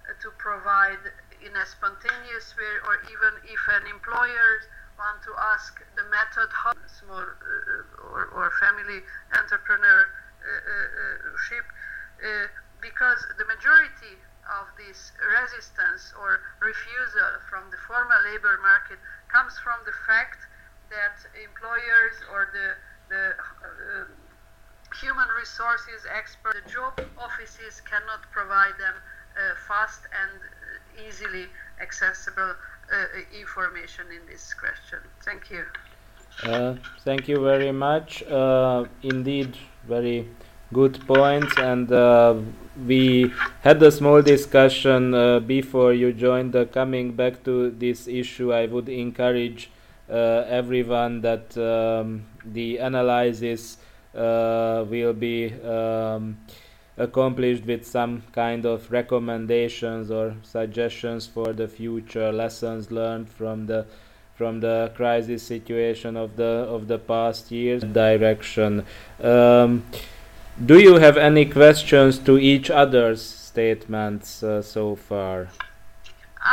uh, 0.09 0.13
to 0.21 0.29
provide 0.37 1.01
in 1.41 1.53
a 1.57 1.65
spontaneous 1.65 2.53
way 2.57 2.75
or 2.85 3.01
even 3.09 3.33
if 3.49 3.63
an 3.81 3.85
employer 3.89 4.61
want 5.01 5.21
to 5.25 5.33
ask 5.57 5.81
the 5.97 6.05
method 6.13 6.49
how 6.53 6.73
small 6.85 7.25
uh, 7.25 8.13
or, 8.13 8.29
or, 8.37 8.53
family 8.61 9.01
entrepreneurship 9.33 10.22
uh, 10.43 12.47
because 12.81 13.21
the 13.39 13.47
majority 13.47 14.19
of 14.51 14.67
this 14.75 15.15
resistance 15.23 16.13
or 16.19 16.43
refusal 16.59 17.39
from 17.47 17.71
the 17.71 17.79
formal 17.87 18.19
labor 18.27 18.59
market 18.59 18.99
comes 19.31 19.55
from 19.63 19.79
the 19.87 19.95
fact 20.07 20.39
that 20.91 21.15
employers 21.39 22.17
or 22.31 22.51
the, 22.53 22.69
the 23.09 23.25
uh, 23.33 24.05
human 24.99 25.29
resources 25.39 26.05
experts, 26.11 26.59
the 26.59 26.67
job 26.71 26.93
offices 27.17 27.81
cannot 27.87 28.27
provide 28.31 28.75
them 28.79 28.99
uh, 28.99 29.55
fast 29.67 30.05
and 30.11 31.07
easily 31.07 31.47
accessible 31.81 32.55
uh, 32.93 33.07
information 33.33 34.05
in 34.11 34.27
this 34.27 34.53
question. 34.53 34.99
Thank 35.25 35.51
you. 35.51 35.65
Uh, 36.43 36.75
thank 37.05 37.29
you 37.29 37.41
very 37.41 37.73
much. 37.73 38.23
Uh, 38.25 38.85
indeed, 39.03 39.57
very 39.87 40.29
good 40.73 40.99
points. 41.07 41.57
And 41.59 41.91
uh, 41.93 42.37
we 42.87 43.33
had 43.63 43.83
a 43.83 43.91
small 43.91 44.23
discussion 44.23 45.13
before 45.47 45.93
you 45.93 46.13
joined. 46.13 46.57
coming 46.73 47.13
back 47.13 47.45
to 47.45 47.71
this 47.71 48.09
issue, 48.09 48.53
I 48.53 48.67
would 48.67 48.89
encourage 48.89 49.71
uh, 50.11 50.45
everyone 50.49 51.21
that 51.23 51.57
um, 51.57 52.25
the 52.45 52.79
analysis 52.79 53.79
uh, 54.15 54.85
will 54.89 55.15
be 55.15 55.55
um, 55.63 56.37
accomplished 56.99 57.65
with 57.65 57.87
some 57.87 58.23
kind 58.33 58.67
of 58.67 58.91
recommendations 58.93 60.11
or 60.11 60.35
suggestions 60.43 61.27
for 61.27 61.53
the 61.53 61.67
future 61.67 62.31
lessons 62.31 62.91
learned 62.91 63.29
from 63.29 63.67
the 63.67 63.87
from 64.43 64.59
the 64.59 64.91
crisis 64.97 65.41
situation 65.41 66.17
of 66.17 66.35
the 66.35 66.53
of 66.77 66.89
the 66.89 66.99
past 66.99 67.53
years 67.53 67.83
direction. 67.85 68.85
Um, 69.23 69.71
do 70.71 70.77
you 70.87 70.95
have 71.07 71.17
any 71.17 71.45
questions 71.61 72.19
to 72.29 72.33
each 72.53 72.69
other's 72.69 73.23
statements 73.23 74.43
uh, 74.43 74.61
so 74.61 74.97
far? 74.97 75.37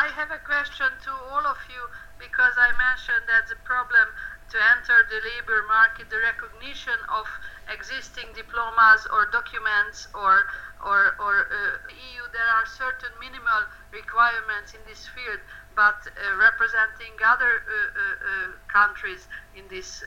I 0.04 0.06
have 0.20 0.30
a 0.30 0.42
question 0.54 0.92
to 1.06 1.12
all 1.32 1.46
of 1.54 1.60
you 1.74 1.84
because 2.26 2.56
I 2.68 2.70
mentioned 2.88 3.26
that 3.34 3.50
the 3.50 3.60
problem 3.74 4.08
to 4.54 4.58
enter 4.74 4.98
the 5.14 5.20
labor 5.32 5.62
market, 5.66 6.14
the 6.14 6.22
recognition 6.32 7.00
of 7.10 7.26
existing 7.74 8.30
diplomas 8.38 9.02
or 9.14 9.26
documents 9.34 10.08
or 10.14 10.46
or, 10.86 11.16
or 11.20 11.36
uh, 11.52 11.92
EU, 11.92 12.24
there 12.32 12.52
are 12.58 12.66
certain 12.66 13.12
minimal 13.20 13.64
requirements 13.92 14.74
in 14.74 14.80
this 14.88 15.10
field, 15.12 15.42
but 15.80 16.04
uh, 16.12 16.36
representing 16.36 17.16
other 17.24 17.64
uh, 17.64 17.72
uh, 17.72 18.52
countries 18.68 19.32
in 19.56 19.64
this 19.72 20.04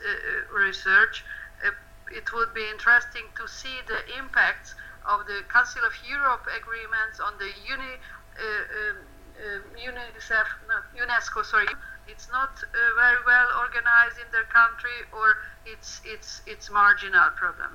research, 0.53 1.25
it 2.13 2.27
would 2.35 2.53
be 2.53 2.65
interesting 2.69 3.25
to 3.41 3.49
see 3.49 3.77
the 3.89 4.01
impacts 4.21 4.75
of 5.09 5.25
the 5.25 5.41
Council 5.49 5.81
of 5.91 5.95
Europe 6.05 6.45
agreements 6.61 7.17
on 7.25 7.33
the 7.41 7.51
uni, 7.65 7.95
um, 8.45 8.99
UNICEF, 9.89 10.49
no, 10.69 10.77
UNESCO, 11.03 11.41
sorry, 11.43 11.73
it's 12.07 12.29
not 12.29 12.53
uh, 12.61 12.77
very 13.03 13.23
well 13.25 13.49
organized 13.65 14.19
in 14.21 14.29
their 14.31 14.49
country 14.61 14.99
or 15.17 15.29
it's 15.65 16.03
it's 16.05 16.43
it's 16.47 16.69
marginal 16.71 17.31
problem. 17.43 17.73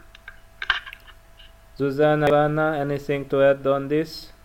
Susanna, 1.77 2.77
anything 2.77 3.27
to 3.29 3.41
add 3.41 3.65
on 3.65 3.87
this? 3.87 4.36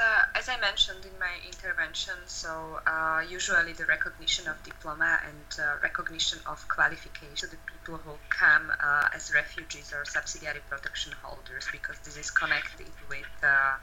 Uh, 0.00 0.24
as 0.34 0.48
I 0.48 0.58
mentioned 0.60 1.04
in 1.04 1.12
my 1.18 1.34
intervention, 1.46 2.14
so 2.26 2.80
uh, 2.86 3.22
usually 3.28 3.74
the 3.74 3.84
recognition 3.84 4.48
of 4.48 4.62
diploma 4.62 5.18
and 5.28 5.44
uh, 5.60 5.76
recognition 5.82 6.38
of 6.46 6.66
qualification 6.68 7.36
to 7.36 7.46
the 7.48 7.58
people 7.70 7.98
who 7.98 8.12
come 8.30 8.72
uh, 8.82 9.08
as 9.14 9.30
refugees 9.34 9.92
or 9.92 10.06
subsidiary 10.06 10.60
protection 10.70 11.12
holders, 11.22 11.68
because 11.70 11.98
this 12.00 12.16
is 12.16 12.30
connected 12.30 12.88
with 13.10 13.28
uh, 13.42 13.74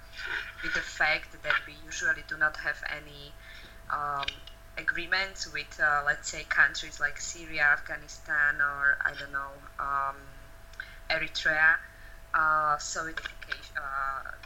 with 0.63 0.73
the 0.73 0.81
fact 0.81 1.31
that 1.43 1.53
we 1.67 1.73
usually 1.85 2.23
do 2.27 2.35
not 2.37 2.57
have 2.57 2.81
any 2.89 3.31
um, 3.93 4.25
agreements 4.77 5.51
with, 5.53 5.79
uh, 5.79 6.01
let's 6.05 6.29
say, 6.31 6.43
countries 6.49 6.99
like 6.99 7.19
Syria, 7.19 7.61
Afghanistan, 7.73 8.55
or 8.59 8.97
I 9.05 9.13
don't 9.19 9.31
know, 9.31 9.53
um, 9.79 10.17
Eritrea. 11.11 11.75
Uh, 12.33 12.77
so 12.77 13.07
uh, 13.07 13.11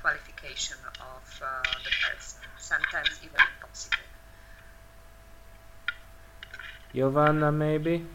qualification 0.02 0.78
of 1.00 1.42
uh, 1.44 1.64
the 1.84 1.92
person, 2.02 2.40
sometimes 2.58 3.20
even 3.24 3.42
impossible. 3.42 4.04
Giovanna, 6.94 7.52
maybe? 7.52 8.06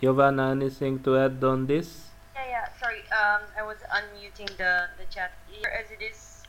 Giovanna, 0.00 0.50
anything 0.50 1.02
to 1.02 1.16
add 1.16 1.42
on 1.44 1.66
this? 1.66 2.10
Yeah, 2.34 2.44
yeah. 2.48 2.68
Sorry, 2.80 3.00
um, 3.12 3.42
I 3.56 3.62
was 3.62 3.78
unmuting 3.92 4.48
the 4.56 4.88
the 4.98 5.04
chat. 5.08 5.32
Here, 5.48 5.70
as 5.72 5.90
it 5.90 6.02
is 6.02 6.42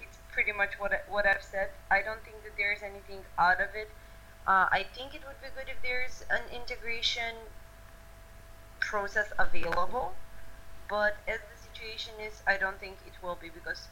it 0.00 0.08
is 0.08 0.18
pretty 0.32 0.52
much 0.52 0.76
what 0.78 0.92
I, 0.92 1.00
what 1.08 1.26
I've 1.26 1.42
said. 1.42 1.70
I 1.90 2.02
don't 2.02 2.24
think 2.24 2.42
that 2.44 2.56
there's 2.56 2.82
anything 2.82 3.20
out 3.38 3.60
of 3.60 3.72
it. 3.74 3.88
Uh, 4.46 4.66
I 4.72 4.84
think 4.96 5.14
it 5.14 5.22
would 5.28 5.40
be 5.40 5.48
good 5.54 5.68
if 5.68 5.80
there's 5.84 6.24
an 6.30 6.42
integration 6.52 7.36
process 8.80 9.32
available, 9.38 10.12
but 10.88 11.16
as 11.28 11.38
the 11.38 11.68
situation 11.68 12.14
is, 12.20 12.42
I 12.46 12.56
don't 12.56 12.78
think 12.80 12.98
it 13.06 13.12
will 13.22 13.38
be 13.40 13.48
because 13.50 13.88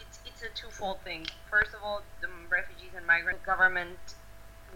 it's 0.00 0.18
it's 0.26 0.42
a 0.42 0.48
twofold 0.54 1.00
thing. 1.02 1.26
First 1.50 1.74
of 1.74 1.80
all, 1.84 2.02
the 2.20 2.28
refugees 2.50 2.90
and 2.96 3.06
migrant 3.06 3.42
government 3.44 3.98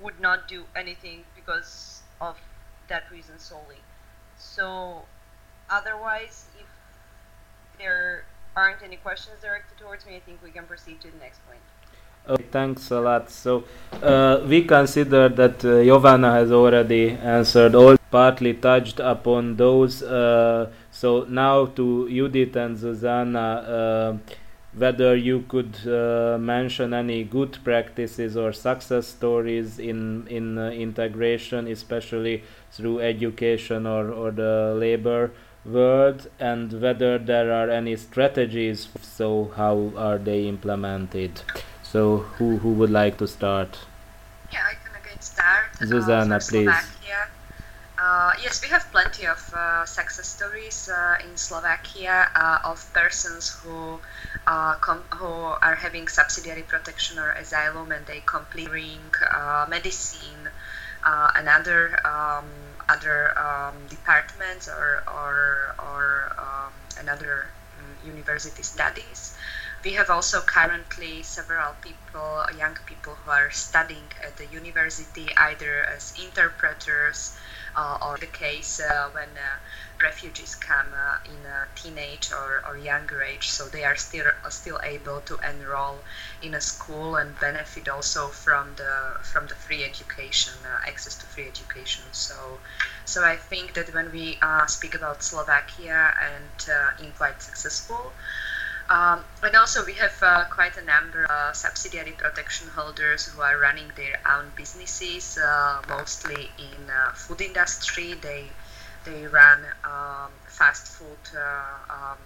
would 0.03 0.21
not 0.21 0.49
do 0.49 0.64
anything 0.77 1.25
because 1.35 2.03
of 2.21 2.37
that 2.88 3.11
reason 3.11 3.38
solely. 3.38 3.81
So, 4.38 5.03
otherwise, 5.71 6.47
if 6.61 6.66
there 7.79 8.25
aren't 8.55 8.83
any 8.83 8.97
questions 8.97 9.37
directed 9.40 9.79
towards 9.79 10.07
me, 10.07 10.16
I 10.16 10.21
think 10.21 10.42
we 10.42 10.51
can 10.51 10.66
proceed 10.66 11.01
to 11.03 11.11
the 11.11 11.19
next 11.19 11.40
point. 11.47 11.61
Okay, 12.29 12.45
thanks 12.51 12.91
a 12.91 13.01
lot. 13.01 13.31
So 13.31 13.62
uh, 14.03 14.41
we 14.49 14.65
consider 14.65 15.29
that 15.29 15.65
uh, 15.65 16.31
has 16.33 16.51
already 16.51 17.11
answered 17.11 17.77
all, 17.77 17.97
partly 18.11 18.55
touched 18.55 18.99
upon 18.99 19.57
those. 19.57 20.03
Uh, 20.03 20.71
so 20.91 21.25
now 21.29 21.67
to 21.67 22.09
Judith 22.09 22.57
and 22.57 22.77
Susanna, 22.77 23.39
uh, 23.39 24.17
whether 24.75 25.15
you 25.15 25.45
could 25.49 25.77
uh, 25.87 26.37
mention 26.39 26.93
any 26.93 27.23
good 27.23 27.59
practices 27.62 28.37
or 28.37 28.53
success 28.53 29.07
stories 29.07 29.79
in 29.79 30.27
in 30.27 30.59
uh, 30.59 30.71
integration, 30.71 31.69
especially 31.69 32.43
through 32.73 32.99
education 33.01 33.87
or 33.87 34.11
or 34.11 34.33
the 34.33 34.75
labor 34.77 35.31
world 35.65 36.29
and 36.39 36.81
whether 36.81 37.19
there 37.19 37.53
are 37.53 37.69
any 37.69 37.97
strategies 37.97 38.89
so 39.03 39.51
how 39.57 39.91
are 39.97 40.17
they 40.17 40.47
implemented 40.47 41.43
so 41.97 42.19
who 42.37 42.59
who 42.59 42.71
would 42.79 42.91
like 42.91 43.17
to 43.17 43.27
start 43.27 43.71
yeah 44.53 44.69
i 44.73 44.75
can 44.83 44.93
again 45.01 45.21
start 45.21 45.69
Susanna, 45.81 46.37
uh, 46.37 46.49
please 46.51 46.69
Slovakia. 46.69 47.21
Uh, 47.97 48.33
yes, 48.45 48.61
we 48.61 48.69
have 48.69 48.85
plenty 48.93 49.25
of 49.25 49.41
uh, 49.57 49.81
success 49.89 50.29
stories 50.29 50.93
uh, 50.93 51.17
in 51.25 51.33
Slovakia 51.33 52.29
uh, 52.37 52.71
of 52.71 52.77
persons 52.93 53.49
who 53.49 53.97
uh, 54.45 54.77
who 55.17 55.33
are 55.65 55.77
having 55.81 56.05
subsidiary 56.05 56.61
protection 56.61 57.17
or 57.17 57.33
asylum 57.41 57.89
and 57.97 58.05
they 58.05 58.21
completing 58.29 59.01
medicine 59.73 60.53
and 61.37 61.49
other 61.49 61.97
um, 62.05 62.45
other 62.89 63.33
um, 63.39 63.75
departments 63.89 64.69
or, 64.69 65.03
or, 65.09 65.75
or 65.79 66.33
um, 66.39 66.73
another 67.01 67.47
um, 67.79 67.97
university 68.05 68.63
studies. 68.63 69.37
We 69.87 69.92
have 69.92 70.11
also 70.11 70.40
currently 70.40 71.22
several 71.22 71.75
people, 71.81 72.44
young 72.59 72.75
people 72.87 73.14
who 73.14 73.31
are 73.31 73.53
studying 73.53 74.11
at 74.20 74.37
the 74.37 74.46
university 74.46 75.29
either 75.37 75.85
as 75.85 76.12
interpreters 76.20 77.37
uh, 77.77 77.96
or 78.03 78.18
the 78.18 78.27
case 78.27 78.81
uh, 78.81 79.09
when 79.12 79.29
uh, 79.29 80.03
refugees 80.03 80.57
come 80.57 80.92
uh, 80.92 81.18
in 81.25 81.38
a 81.46 81.68
teenage 81.77 82.33
or, 82.33 82.64
or 82.66 82.77
younger 82.77 83.22
age, 83.22 83.49
so 83.49 83.68
they 83.68 83.85
are 83.85 83.94
still 83.94 84.27
still 84.49 84.81
able 84.83 85.20
to 85.20 85.38
enroll 85.49 86.01
in 86.42 86.55
a 86.55 86.61
school 86.61 87.14
and 87.14 87.38
benefit 87.38 87.88
also 87.88 88.27
from 88.27 88.75
the 88.75 88.92
from 89.22 89.46
the 89.46 89.55
free 89.55 89.85
education, 89.85 90.55
uh, 90.66 90.88
access 90.88 91.14
to 91.14 91.27
free 91.27 91.46
education. 91.46 92.03
So, 92.11 92.59
so 93.05 93.22
I 93.22 93.37
think 93.37 93.75
that 93.75 93.94
when 93.94 94.11
we 94.11 94.37
uh, 94.42 94.66
speak 94.66 94.96
about 94.96 95.22
Slovakia 95.22 96.12
and 96.20 96.99
in 96.99 97.12
quite 97.12 97.40
successful. 97.40 98.12
Um, 98.88 99.25
and 99.42 99.57
also, 99.57 99.85
we 99.85 99.94
have 99.94 100.14
uh, 100.22 100.44
quite 100.44 100.77
a 100.77 100.85
number 100.85 101.25
of 101.25 101.57
subsidiary 101.57 102.12
protection 102.12 102.68
holders 102.68 103.27
who 103.27 103.42
are 103.42 103.59
running 103.59 103.90
their 103.96 104.20
own 104.31 104.53
businesses, 104.57 105.38
mostly 105.88 106.51
in 106.59 106.90
food 107.14 107.40
industry. 107.40 108.14
They 108.14 108.46
they 109.07 109.27
run 109.27 109.61
um, 109.85 110.31
fast 110.49 110.88
food 110.88 111.38
uh, 111.38 111.94
um, 111.94 112.18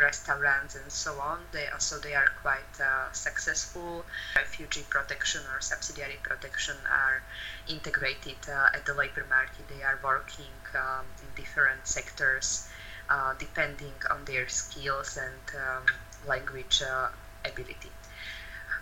restaurants 0.00 0.74
and 0.74 0.92
so 0.92 1.18
on. 1.18 1.38
They 1.52 1.66
also 1.68 1.98
they 1.98 2.14
are 2.14 2.28
quite 2.42 2.74
uh, 2.80 3.10
successful. 3.12 4.04
Refugee 4.36 4.84
protection 4.88 5.40
or 5.52 5.60
subsidiary 5.60 6.18
protection 6.22 6.76
are 6.90 7.22
integrated 7.68 8.36
uh, 8.48 8.76
at 8.76 8.84
the 8.84 8.94
labor 8.94 9.24
market. 9.28 9.66
They 9.68 9.82
are 9.82 9.98
working 10.04 10.56
um, 10.74 11.06
in 11.22 11.28
different 11.42 11.86
sectors 11.86 12.68
uh, 13.08 13.34
depending 13.38 13.94
on 14.10 14.24
their 14.24 14.48
skills 14.48 15.16
and 15.16 15.56
um, 15.56 15.84
language 16.26 16.82
uh, 16.82 17.08
ability. 17.44 17.90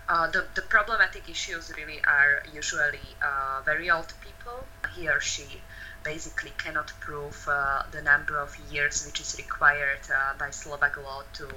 Uh, 0.09 0.31
the, 0.31 0.45
the 0.55 0.63
problematic 0.63 1.29
issues 1.31 1.73
really 1.77 1.99
are 2.05 2.43
usually 2.53 2.99
very 3.65 3.91
old 3.91 4.13
people, 4.21 4.65
he 4.95 5.09
or 5.09 5.21
she, 5.21 5.47
basically 6.05 6.53
cannot 6.59 6.93
prove 7.01 7.49
uh, 7.49 7.83
the 7.91 8.03
number 8.03 8.39
of 8.39 8.57
years 8.71 9.05
which 9.07 9.21
is 9.21 9.35
required 9.39 9.99
uh, 10.15 10.35
by 10.39 10.51
Slovak 10.51 10.97
law 10.99 11.23
to, 11.33 11.49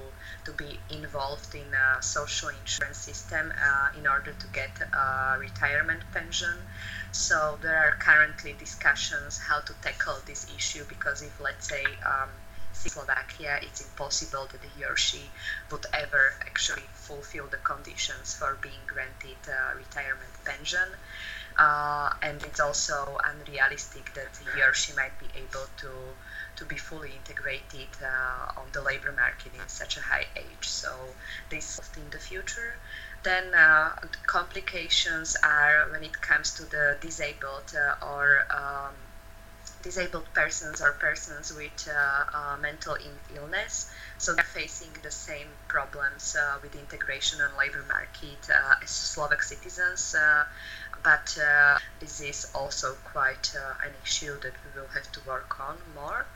to 0.44 0.52
be 0.52 0.80
involved 0.90 1.54
in 1.54 1.68
a 1.74 2.02
social 2.02 2.48
insurance 2.48 2.96
system 2.98 3.52
uh, 3.52 3.98
in 3.98 4.06
order 4.06 4.32
to 4.32 4.46
get 4.48 4.70
a 4.80 5.36
retirement 5.38 6.02
pension. 6.12 6.56
So 7.12 7.58
there 7.60 7.76
are 7.76 7.92
currently 8.00 8.54
discussions 8.58 9.38
how 9.38 9.60
to 9.60 9.72
tackle 9.82 10.16
this 10.26 10.46
issue 10.56 10.84
because 10.88 11.22
if 11.22 11.38
let's 11.40 11.68
say 11.68 11.84
um, 12.04 12.30
Slovakia, 12.86 13.58
it's 13.62 13.80
impossible 13.80 14.46
that 14.52 14.62
he 14.76 14.84
or 14.84 14.96
she 14.96 15.30
would 15.70 15.86
ever 15.92 16.34
actually 16.46 16.86
fulfill 16.92 17.46
the 17.48 17.58
conditions 17.58 18.34
for 18.34 18.56
being 18.62 18.82
granted 18.86 19.38
a 19.48 19.76
retirement 19.76 20.32
pension. 20.44 20.88
uh, 21.58 22.10
and 22.22 22.42
it's 22.44 22.60
also 22.60 23.18
unrealistic 23.24 24.14
that 24.14 24.30
he 24.54 24.62
or 24.62 24.72
she 24.72 24.92
might 24.94 25.18
be 25.18 25.26
able 25.36 25.66
to 25.76 25.90
to 26.56 26.64
be 26.64 26.76
fully 26.76 27.10
integrated 27.14 27.88
uh, 28.02 28.60
on 28.60 28.66
the 28.72 28.80
labor 28.82 29.12
market 29.12 29.52
in 29.54 29.68
such 29.68 29.96
a 29.96 30.00
high 30.00 30.26
age. 30.36 30.66
So 30.68 30.90
this 31.50 31.80
in 31.96 32.10
the 32.10 32.18
future. 32.18 32.74
Then 33.22 33.54
uh, 33.54 33.90
complications 34.26 35.36
are 35.42 35.86
when 35.90 36.02
it 36.04 36.20
comes 36.20 36.54
to 36.54 36.64
the 36.64 36.96
disabled 37.00 37.74
uh, 37.76 38.04
or 38.04 38.46
um, 38.50 38.94
disabled 39.82 40.26
persons 40.34 40.80
or 40.80 40.92
persons 40.92 41.52
with 41.54 41.88
uh, 41.88 42.24
uh, 42.36 42.56
mental 42.60 42.96
illness. 43.34 43.90
So 44.18 44.34
they're 44.34 44.44
facing 44.44 44.90
the 45.02 45.10
same 45.10 45.48
problems 45.68 46.36
uh, 46.38 46.58
with 46.62 46.74
integration 46.74 47.40
on 47.40 47.56
labor 47.56 47.84
market 47.88 48.50
as 48.82 48.90
Slovak 48.90 49.42
citizens 49.42 50.14
but 51.02 51.38
uh, 51.42 51.78
this 52.00 52.20
is 52.20 52.50
also 52.54 52.94
quite 53.04 53.54
uh, 53.56 53.86
an 53.86 53.92
issue 54.02 54.38
that 54.40 54.52
we 54.64 54.80
will 54.80 54.88
have 54.88 55.10
to 55.12 55.20
work 55.26 55.58
on 55.60 55.76
more. 55.94 56.26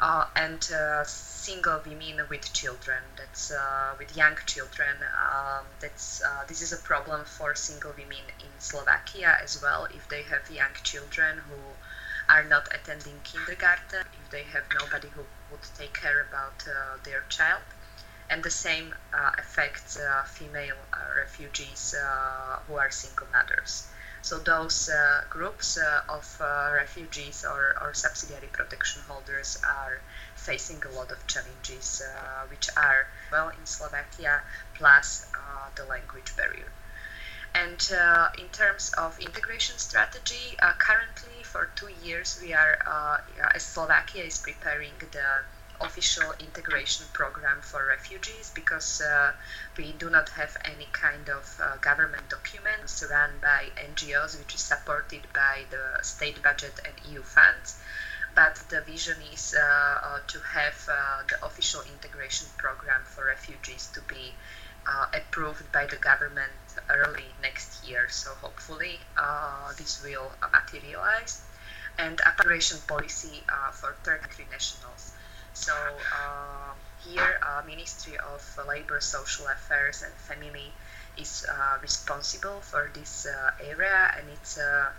Uh, 0.00 0.26
and 0.34 0.64
single 1.06 1.80
women 1.86 2.26
with 2.28 2.52
children, 2.52 2.98
that's 3.16 3.52
with 3.98 4.16
young 4.16 4.36
children, 4.46 4.96
um, 5.30 5.64
that's 5.80 6.22
this 6.48 6.60
is 6.60 6.72
a 6.72 6.76
problem 6.78 7.24
for 7.24 7.54
single 7.54 7.92
women 7.96 8.24
in 8.40 8.50
Slovakia 8.58 9.38
as 9.40 9.62
well. 9.62 9.86
If 9.94 10.08
they 10.08 10.22
have 10.22 10.50
young 10.50 10.74
children 10.82 11.38
who 11.48 11.54
are 12.28 12.44
not 12.44 12.68
attending 12.74 13.20
kindergarten, 13.24 14.04
if 14.12 14.30
they 14.30 14.44
have 14.44 14.64
nobody 14.80 15.08
who 15.08 15.22
would 15.50 15.60
take 15.76 15.94
care 15.94 16.26
about 16.28 16.64
uh, 16.66 16.96
their 17.04 17.24
child. 17.28 17.62
And 18.30 18.42
the 18.42 18.50
same 18.50 18.94
uh, 19.12 19.32
affects 19.38 19.98
uh, 19.98 20.22
female 20.24 20.76
refugees 21.16 21.94
who 22.66 22.74
are 22.76 22.90
single 22.90 23.26
mothers. 23.32 23.88
So 24.22 24.38
those 24.38 24.88
uh, 24.88 25.22
groups 25.28 25.76
uh, 25.76 26.02
of 26.08 26.40
uh, 26.40 26.70
refugees 26.72 27.44
or, 27.44 27.74
or 27.82 27.92
subsidiary 27.92 28.46
protection 28.52 29.02
holders 29.08 29.58
are 29.66 30.00
facing 30.36 30.80
a 30.86 30.94
lot 30.94 31.10
of 31.10 31.26
challenges, 31.26 32.00
which 32.48 32.68
are, 32.76 33.08
well, 33.32 33.48
in 33.48 33.66
Slovakia, 33.66 34.40
plus 34.74 35.26
the 35.74 35.84
language 35.86 36.36
barrier. 36.36 36.70
And 37.54 37.82
in 38.38 38.48
terms 38.50 38.94
of 38.96 39.18
integration 39.18 39.76
strategy, 39.76 40.56
currently 40.78 41.31
for 41.52 41.68
two 41.76 41.90
years 42.02 42.40
we 42.42 42.54
are, 42.54 42.78
uh, 42.86 43.58
Slovakia 43.58 44.24
is 44.24 44.38
preparing 44.38 44.96
the 44.98 45.28
official 45.82 46.32
integration 46.40 47.04
program 47.12 47.60
for 47.60 47.84
refugees 47.86 48.50
because 48.54 49.02
uh, 49.02 49.32
we 49.76 49.92
do 49.98 50.08
not 50.08 50.30
have 50.30 50.56
any 50.64 50.88
kind 50.92 51.28
of 51.28 51.44
uh, 51.62 51.76
government 51.76 52.26
documents 52.30 53.04
run 53.10 53.30
by 53.42 53.66
NGOs 53.76 54.38
which 54.38 54.54
is 54.54 54.62
supported 54.62 55.20
by 55.34 55.64
the 55.70 56.02
state 56.02 56.42
budget 56.42 56.80
and 56.86 56.94
EU 57.12 57.20
funds. 57.22 57.78
But 58.34 58.54
the 58.70 58.80
vision 58.80 59.18
is 59.30 59.54
uh, 59.54 59.60
uh 59.60 60.18
to 60.28 60.38
have 60.40 60.88
uh, 60.88 61.22
the 61.28 61.44
official 61.44 61.82
integration 61.82 62.46
program 62.56 63.02
for 63.04 63.26
refugees 63.26 63.90
to 63.92 64.00
be 64.02 64.32
uh, 64.86 65.06
approved 65.14 65.70
by 65.72 65.86
the 65.86 65.96
government 65.96 66.52
early 66.88 67.26
next 67.42 67.86
year. 67.86 68.08
So 68.08 68.30
hopefully 68.40 68.98
this 69.78 70.02
will 70.02 70.30
materialize 70.52 71.42
and 71.98 72.20
integration 72.26 72.78
policy 72.86 73.42
uh, 73.48 73.70
for 73.70 73.94
third 74.02 74.20
country 74.20 74.46
nationals. 74.50 75.12
So 75.54 75.72
uh, 75.72 76.72
here, 77.04 77.40
uh, 77.42 77.62
Ministry 77.66 78.16
of 78.16 78.42
Labor, 78.66 79.00
Social 79.00 79.46
Affairs 79.48 80.02
and 80.02 80.12
Family 80.14 80.72
is 81.18 81.44
uh, 81.50 81.78
responsible 81.82 82.60
for 82.60 82.90
this 82.94 83.26
uh, 83.26 83.50
area, 83.62 84.14
and 84.16 84.28
it's 84.30 84.56
a 84.56 84.92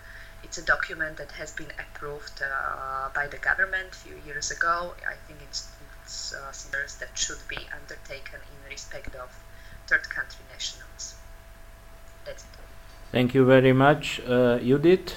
it's 0.43 0.57
a 0.57 0.65
document 0.65 1.17
that 1.17 1.31
has 1.31 1.51
been 1.53 1.71
approved 1.79 2.43
uh, 2.43 3.09
by 3.15 3.27
the 3.27 3.37
government 3.37 3.89
a 3.91 3.95
few 3.95 4.15
years 4.27 4.51
ago. 4.51 4.93
I 5.07 5.15
think 5.27 5.39
it's 5.41 5.67
it's 6.03 6.33
uh, 6.33 6.51
that 6.99 7.17
should 7.17 7.39
be 7.47 7.57
undertaken 7.73 8.39
in 8.51 8.69
respect 8.69 9.15
of 9.15 9.31
third 9.87 10.09
country 10.09 10.43
nationals. 10.51 11.15
That's 12.25 12.43
it. 12.43 12.49
Thank 13.11 13.33
you 13.33 13.45
very 13.45 13.73
much, 13.73 14.21
Judith. 14.25 15.15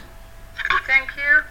Thank 0.87 1.17
you. 1.17 1.43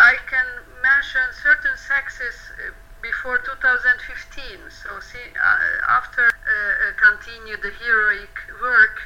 I 0.00 0.16
can 0.32 0.48
mention 0.80 1.20
certain 1.44 1.76
sexes 1.76 2.32
uh, 2.56 2.72
before 3.04 3.36
2015. 3.44 4.72
So 4.72 4.96
see, 5.04 5.28
uh, 5.36 5.92
after 5.92 6.24
uh, 6.24 6.32
uh, 6.32 6.96
continue 6.96 7.60
the 7.60 7.68
heroic 7.68 8.32
work 8.64 8.96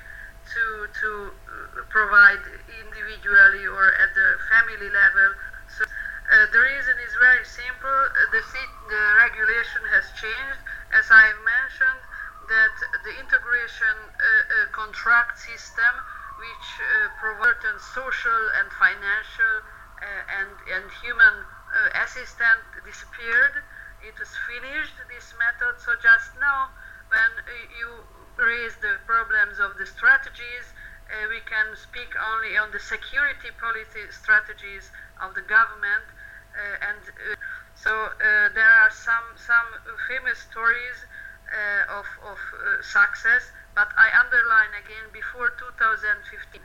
to 0.54 0.86
to 1.02 1.10
provide 1.90 2.46
individually 2.78 3.66
or 3.66 3.90
at 3.98 4.14
the 4.14 4.28
family 4.54 4.86
level. 4.86 5.34
So 6.24 6.46
the 6.52 6.60
reason 6.60 6.96
is 7.04 7.14
very 7.20 7.44
simple. 7.44 8.00
The 8.32 8.42
the 8.88 9.04
regulation 9.20 9.82
has 9.92 10.04
changed, 10.16 10.60
as 10.92 11.06
I 11.10 11.32
mentioned, 11.44 12.02
that 12.48 12.76
the 13.04 13.14
integration 13.20 13.96
contract 14.72 15.38
system, 15.38 15.92
which 16.40 16.66
provides 17.20 17.84
social 17.92 18.42
and 18.60 18.72
financial 18.72 19.54
uh, 20.04 20.36
and, 20.36 20.52
and 20.68 20.84
human 21.00 21.34
uh, 21.40 22.04
assistant 22.04 22.60
disappeared. 22.84 23.62
It 24.04 24.12
was 24.20 24.28
finished, 24.44 24.92
this 25.08 25.32
method. 25.40 25.80
So 25.80 25.96
just 25.96 26.28
now, 26.36 26.68
when 27.08 27.30
you 27.78 28.04
raise 28.36 28.76
the 28.84 29.00
problems 29.08 29.56
of 29.64 29.78
the 29.80 29.86
strategies, 29.86 30.66
uh, 31.08 31.30
we 31.32 31.40
can 31.48 31.72
speak 31.72 32.12
only 32.20 32.58
on 32.60 32.68
the 32.74 32.80
security 32.80 33.48
policy 33.56 34.04
strategies 34.12 34.92
of 35.24 35.32
the 35.32 35.46
government. 35.48 36.04
Uh, 36.54 36.88
and 36.88 37.02
uh, 37.02 37.34
so 37.74 37.90
uh, 37.90 38.48
there 38.54 38.72
are 38.82 38.90
some, 38.90 39.26
some 39.36 39.68
famous 40.08 40.38
stories 40.38 40.98
of, 41.86 42.06
of 42.26 42.40
success, 42.82 43.52
but 43.76 43.86
I 43.94 44.10
underline 44.18 44.74
again 44.74 45.06
before 45.12 45.54
2015. 45.54 46.58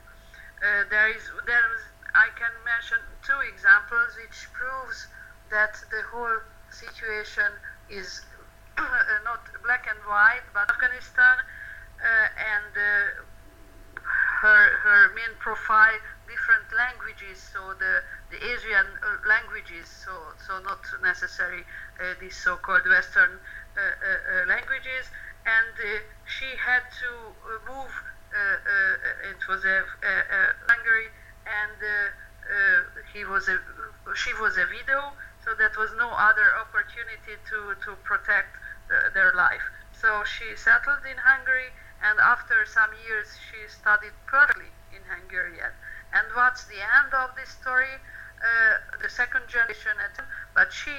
there 0.90 1.10
is 1.14 1.22
there 1.46 1.68
is 1.78 1.84
I 2.16 2.34
can 2.34 2.50
mention 2.66 2.98
two 3.22 3.38
examples 3.46 4.18
which 4.18 4.50
proves 4.54 5.06
that 5.52 5.78
the 5.94 6.02
whole 6.10 6.42
situation 6.74 7.54
is 7.90 8.26
not 9.30 9.46
black 9.62 9.86
and 9.90 10.00
white, 10.10 10.46
but 10.54 10.70
Afghanistan 10.72 11.38
uh, 12.00 12.28
and 12.56 12.72
uh, 12.74 14.02
her 14.42 14.62
her 14.84 15.02
main 15.14 15.36
profile 15.40 16.00
different 16.26 16.66
languages, 16.74 17.38
so 17.42 17.74
the 17.78 18.02
the 18.32 18.38
Asian 18.38 18.86
uh, 19.02 19.18
languages, 19.28 19.90
so 19.90 20.14
so 20.46 20.60
not 20.62 20.80
necessarily 21.02 21.64
uh, 22.00 22.14
these 22.22 22.38
so-called 22.38 22.86
Western 22.86 23.40
uh, 23.40 23.82
uh, 23.82 24.46
languages, 24.48 25.10
and 25.46 25.74
she 26.26 26.50
had 26.58 26.86
to 27.02 27.10
move. 27.66 27.92
it 29.26 29.42
was 29.50 29.66
a, 29.66 29.82
Hungary 30.70 31.10
and 31.50 31.80
he 33.14 33.26
was 33.26 33.50
a 33.50 33.58
she 34.14 34.34
was 34.38 34.58
a 34.58 34.66
widow, 34.70 35.14
so 35.44 35.56
that 35.58 35.76
was 35.78 35.90
no 35.98 36.10
other 36.14 36.54
opportunity 36.62 37.34
to 37.50 37.74
to 37.82 37.98
protect 38.06 38.54
their 39.14 39.34
life. 39.34 39.66
So 39.94 40.24
she 40.24 40.56
settled 40.56 41.04
in 41.10 41.18
Hungary, 41.18 41.74
and 42.02 42.20
after 42.20 42.66
some 42.66 42.94
years, 43.08 43.28
she 43.50 43.68
studied 43.68 44.14
perfectly 44.28 44.72
in 44.94 45.02
Hungarian. 45.10 45.74
And 46.14 46.26
what's 46.34 46.66
the 46.66 46.82
end 46.82 47.14
of 47.14 47.36
this 47.36 47.50
story? 47.50 48.00
Uh, 48.40 48.78
the 49.02 49.10
second 49.10 49.44
generation, 49.48 49.92
but 50.56 50.72
she, 50.72 50.96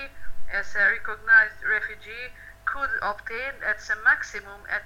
as 0.53 0.75
a 0.77 0.93
recognized 0.93 1.57
refugee, 1.65 2.29
could 2.67 2.91
obtain 3.01 3.57
at 3.65 3.81
the 3.81 3.97
maximum, 4.05 4.61
at 4.69 4.85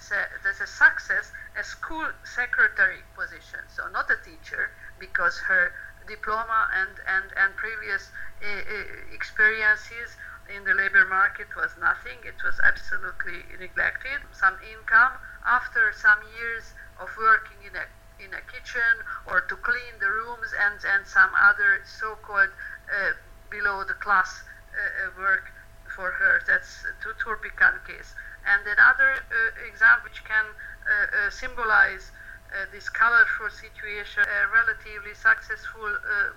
as 0.48 0.60
a 0.60 0.66
success, 0.66 1.32
a 1.58 1.64
school 1.64 2.06
secretary 2.22 3.02
position. 3.18 3.58
So 3.68 3.88
not 3.90 4.08
a 4.10 4.16
teacher, 4.24 4.70
because 4.98 5.38
her 5.38 5.72
diploma 6.06 6.68
and, 6.74 6.94
and, 7.08 7.32
and 7.36 7.56
previous 7.56 8.12
uh, 8.40 8.46
uh, 8.46 9.14
experiences 9.14 10.16
in 10.54 10.62
the 10.64 10.74
labor 10.74 11.04
market 11.06 11.48
was 11.56 11.72
nothing. 11.80 12.22
It 12.24 12.38
was 12.44 12.60
absolutely 12.62 13.42
neglected. 13.58 14.20
Some 14.32 14.54
income 14.62 15.12
after 15.46 15.92
some 15.92 16.20
years 16.38 16.74
of 17.00 17.08
working 17.18 17.58
in 17.66 17.74
a 17.74 17.86
in 18.20 18.30
a 18.34 18.42
kitchen 18.50 18.94
or 19.26 19.42
to 19.42 19.56
clean 19.56 19.94
the 20.00 20.08
rooms 20.08 20.50
and, 20.66 20.78
and 20.84 21.06
some 21.06 21.30
other 21.34 21.80
so-called 21.84 22.50
uh, 22.90 23.12
below 23.50 23.84
the 23.84 23.94
class 23.94 24.42
uh, 24.74 25.06
uh 25.06 25.22
work 25.22 25.52
for 25.94 26.10
her. 26.10 26.42
That's 26.46 26.82
the 26.82 27.14
Turpican 27.22 27.78
case. 27.86 28.14
And 28.46 28.66
another 28.66 29.22
uh, 29.22 29.68
example 29.70 30.10
which 30.10 30.22
can 30.24 30.44
uh, 30.44 31.30
symbolize 31.30 32.10
uh, 32.52 32.66
this 32.72 32.88
colorful 32.88 33.48
situation, 33.50 34.22
a 34.22 34.50
relatively 34.52 35.14
successful 35.14 35.90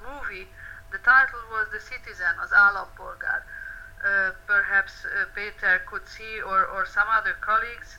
movie. 0.05 0.47
The 0.91 0.99
title 0.99 1.41
was 1.51 1.67
The 1.73 1.81
Citizen, 1.81 2.37
az 2.39 2.53
Állampolgár. 2.53 3.43
Perhaps 4.45 5.05
Peter 5.35 5.81
could 5.89 6.07
see, 6.07 6.39
or, 6.41 6.65
or 6.65 6.85
some 6.85 7.07
other 7.11 7.35
colleagues. 7.41 7.97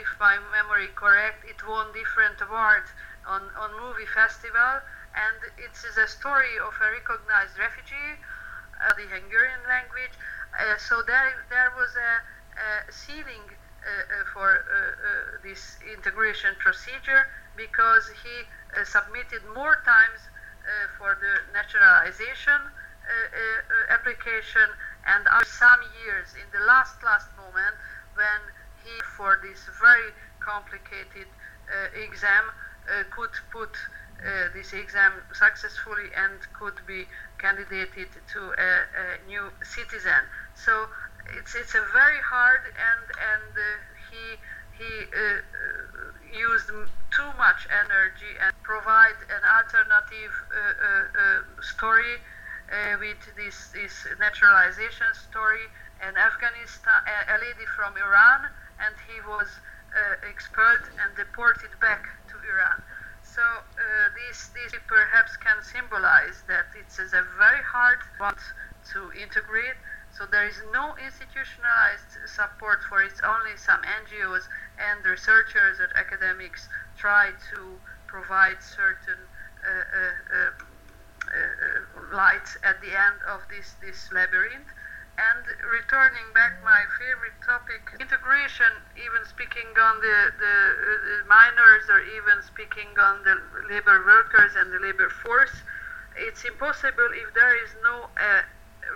If 0.00 0.08
my 0.18 0.38
memory 0.50 0.88
correct, 0.94 1.44
it 1.44 1.60
won 1.66 1.92
different 1.92 2.40
awards 2.40 2.90
on, 3.26 3.42
on 3.60 3.70
movie 3.76 4.08
festival, 4.08 4.80
and 5.14 5.36
it 5.58 5.72
is 5.74 5.96
a 5.96 6.08
story 6.08 6.56
of 6.64 6.72
a 6.80 6.88
recognized 6.92 7.58
refugee, 7.58 8.16
uh, 8.80 8.92
the 8.96 9.04
Hungarian 9.12 9.60
language. 9.68 10.14
Uh, 10.56 10.76
so 10.78 11.02
there, 11.06 11.44
there 11.50 11.72
was 11.76 11.92
a, 11.94 12.12
a 12.56 12.92
ceiling 12.92 13.44
uh, 13.80 13.88
uh, 13.88 14.24
for 14.32 14.44
uh, 14.44 15.40
this 15.42 15.80
integration 15.88 16.52
procedure 16.60 17.24
because 17.56 18.12
he 18.22 18.44
submitted 18.84 19.40
more 19.56 19.80
times 19.88 20.20
for 20.96 21.16
the 21.18 21.34
naturalization 21.56 22.60
application 23.88 24.68
and 25.08 25.26
after 25.26 25.48
some 25.48 25.80
years 26.04 26.36
in 26.36 26.46
the 26.52 26.62
last 26.64 27.02
last 27.02 27.26
moment 27.40 27.74
when 28.14 28.40
for 29.16 29.38
this 29.42 29.68
very 29.80 30.10
complicated 30.40 31.28
exam 31.94 32.44
uh, 32.90 33.04
could 33.14 33.30
put 33.52 33.70
uh, 34.20 34.52
this 34.52 34.72
exam 34.72 35.12
successfully 35.32 36.10
and 36.16 36.36
could 36.58 36.74
be 36.86 37.06
candidated 37.38 38.08
to 38.32 38.52
a, 38.58 38.70
a 38.92 39.06
new 39.28 39.48
citizen. 39.62 40.20
So 40.54 40.88
it's 41.38 41.54
it's 41.54 41.74
a 41.74 41.84
very 41.92 42.20
hard 42.20 42.60
and 42.68 43.04
and 43.16 43.52
uh, 43.54 43.64
he 44.10 44.24
he 44.76 44.92
uh, 45.08 45.40
used 46.36 46.68
too 47.14 47.30
much 47.38 47.68
energy 47.70 48.32
and 48.44 48.52
provide 48.62 49.16
an 49.28 49.42
alternative 49.44 50.34
uh, 50.50 50.58
uh, 50.58 51.62
story 51.62 52.20
with 53.00 53.18
this 53.36 53.72
this 53.72 54.06
naturalization 54.18 55.10
story. 55.14 55.64
An 56.00 56.16
Afghanistan, 56.16 56.96
a, 57.04 57.34
a 57.34 57.36
lady 57.44 57.66
from 57.76 57.92
Iran, 57.96 58.48
and 58.84 58.94
he 59.08 59.20
was 59.28 59.48
expelled 60.28 60.86
and 61.02 61.14
deported 61.16 61.70
back 61.80 62.06
to 62.28 62.36
Iran. 62.48 62.80
So 63.22 63.42
uh, 63.42 64.08
this, 64.16 64.48
this 64.48 64.74
perhaps 64.88 65.36
can 65.36 65.62
symbolize 65.62 66.42
that 66.48 66.66
it's 66.74 66.98
a 66.98 67.22
very 67.38 67.62
hard 67.62 68.00
one 68.18 68.34
to 68.92 69.12
integrate. 69.12 69.78
So 70.10 70.26
there 70.26 70.46
is 70.46 70.60
no 70.72 70.96
institutionalized 70.98 72.26
support 72.26 72.82
for 72.88 73.02
it. 73.02 73.12
Only 73.22 73.56
some 73.56 73.80
NGOs 73.82 74.48
and 74.78 75.04
researchers 75.06 75.78
and 75.78 75.92
academics 75.94 76.68
try 76.98 77.30
to 77.54 77.78
provide 78.08 78.62
certain 78.62 79.22
uh, 79.62 79.70
uh, 79.70 80.36
uh, 80.36 80.50
uh 82.10 82.40
at 82.64 82.80
the 82.80 82.90
end 82.90 83.18
of 83.28 83.40
this, 83.48 83.74
this 83.80 84.10
labyrinth. 84.12 84.66
And 85.18 85.44
returning 85.68 86.28
back 86.32 86.62
my 86.64 86.82
favorite 86.96 87.36
topic, 87.44 87.82
integration, 88.00 88.72
even 88.96 89.22
speaking 89.26 89.68
on 89.76 90.00
the, 90.00 90.18
the, 90.38 90.56
the 90.80 91.18
minors 91.28 91.88
or 91.90 92.00
even 92.16 92.40
speaking 92.42 92.88
on 92.98 93.22
the 93.24 93.36
labor 93.68 94.04
workers 94.06 94.56
and 94.56 94.72
the 94.72 94.80
labor 94.80 95.10
force, 95.10 95.62
it's 96.16 96.44
impossible 96.44 97.10
if 97.12 97.34
there 97.34 97.54
is 97.62 97.70
no 97.82 98.08
uh, 98.16 98.42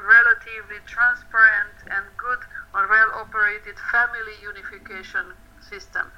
relatively 0.08 0.80
transparent 0.86 1.76
and 1.90 2.04
good 2.16 2.40
or 2.72 2.88
well 2.88 3.10
operated 3.20 3.76
family 3.92 4.36
unification 4.42 5.34
system. 5.60 6.10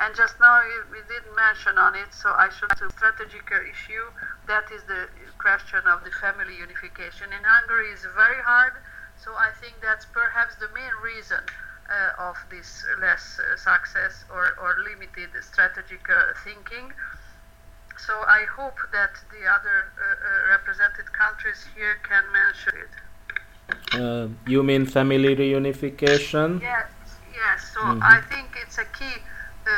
And 0.00 0.16
just 0.16 0.40
now 0.40 0.64
we 0.88 1.04
didn't 1.04 1.36
mention 1.36 1.76
on 1.76 1.94
it, 1.94 2.08
so 2.16 2.32
I 2.32 2.48
should 2.48 2.72
a 2.72 2.88
strategic 2.96 3.44
issue. 3.52 4.06
That 4.48 4.64
is 4.72 4.82
the 4.88 5.12
question 5.36 5.84
of 5.84 6.04
the 6.04 6.10
family 6.10 6.56
unification. 6.56 7.28
In 7.36 7.44
Hungary, 7.44 7.92
is 7.92 8.06
very 8.16 8.40
hard 8.40 8.72
so 9.24 9.32
I 9.36 9.50
think 9.60 9.74
that's 9.82 10.06
perhaps 10.06 10.56
the 10.56 10.68
main 10.72 10.94
reason 11.04 11.44
uh, 11.90 12.30
of 12.30 12.36
this 12.50 12.84
less 13.00 13.38
uh, 13.38 13.56
success 13.56 14.24
or, 14.32 14.56
or 14.62 14.76
limited 14.84 15.30
strategic 15.42 16.08
uh, 16.08 16.32
thinking. 16.44 16.92
So 17.98 18.14
I 18.26 18.46
hope 18.56 18.78
that 18.92 19.12
the 19.28 19.44
other 19.44 19.92
uh, 19.92 20.00
uh, 20.00 20.56
represented 20.56 21.12
countries 21.12 21.66
here 21.76 21.98
can 22.08 22.24
mention 22.32 22.74
it. 22.86 22.92
Uh, 23.92 24.28
you 24.46 24.62
mean 24.62 24.86
family 24.86 25.36
reunification? 25.36 26.62
Yes, 26.62 26.88
yes. 27.34 27.70
So 27.74 27.80
mm-hmm. 27.80 28.02
I 28.02 28.22
think 28.22 28.56
it's 28.62 28.78
a 28.78 28.86
key 28.98 29.20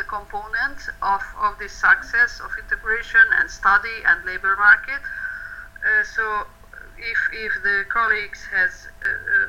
component 0.09 0.79
of, 1.03 1.21
of 1.43 1.59
this 1.59 1.73
success 1.73 2.41
of 2.41 2.51
integration 2.63 3.21
and 3.41 3.51
study 3.51 4.01
and 4.07 4.25
labor 4.25 4.57
market. 4.57 5.03
so 6.15 6.47
if, 7.03 7.19
if 7.33 7.53
the 7.63 7.85
colleagues 7.89 8.45
has 8.45 8.89
uh, 9.05 9.49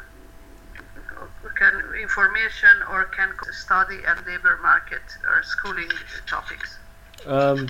uh, 1.23 1.49
can 1.55 1.73
information 2.01 2.75
or 2.89 3.05
can 3.05 3.29
study 3.51 3.99
and 4.07 4.25
labor 4.25 4.59
market 4.61 5.01
or 5.29 5.43
schooling 5.43 5.91
topics. 6.27 6.77
Um, 7.25 7.69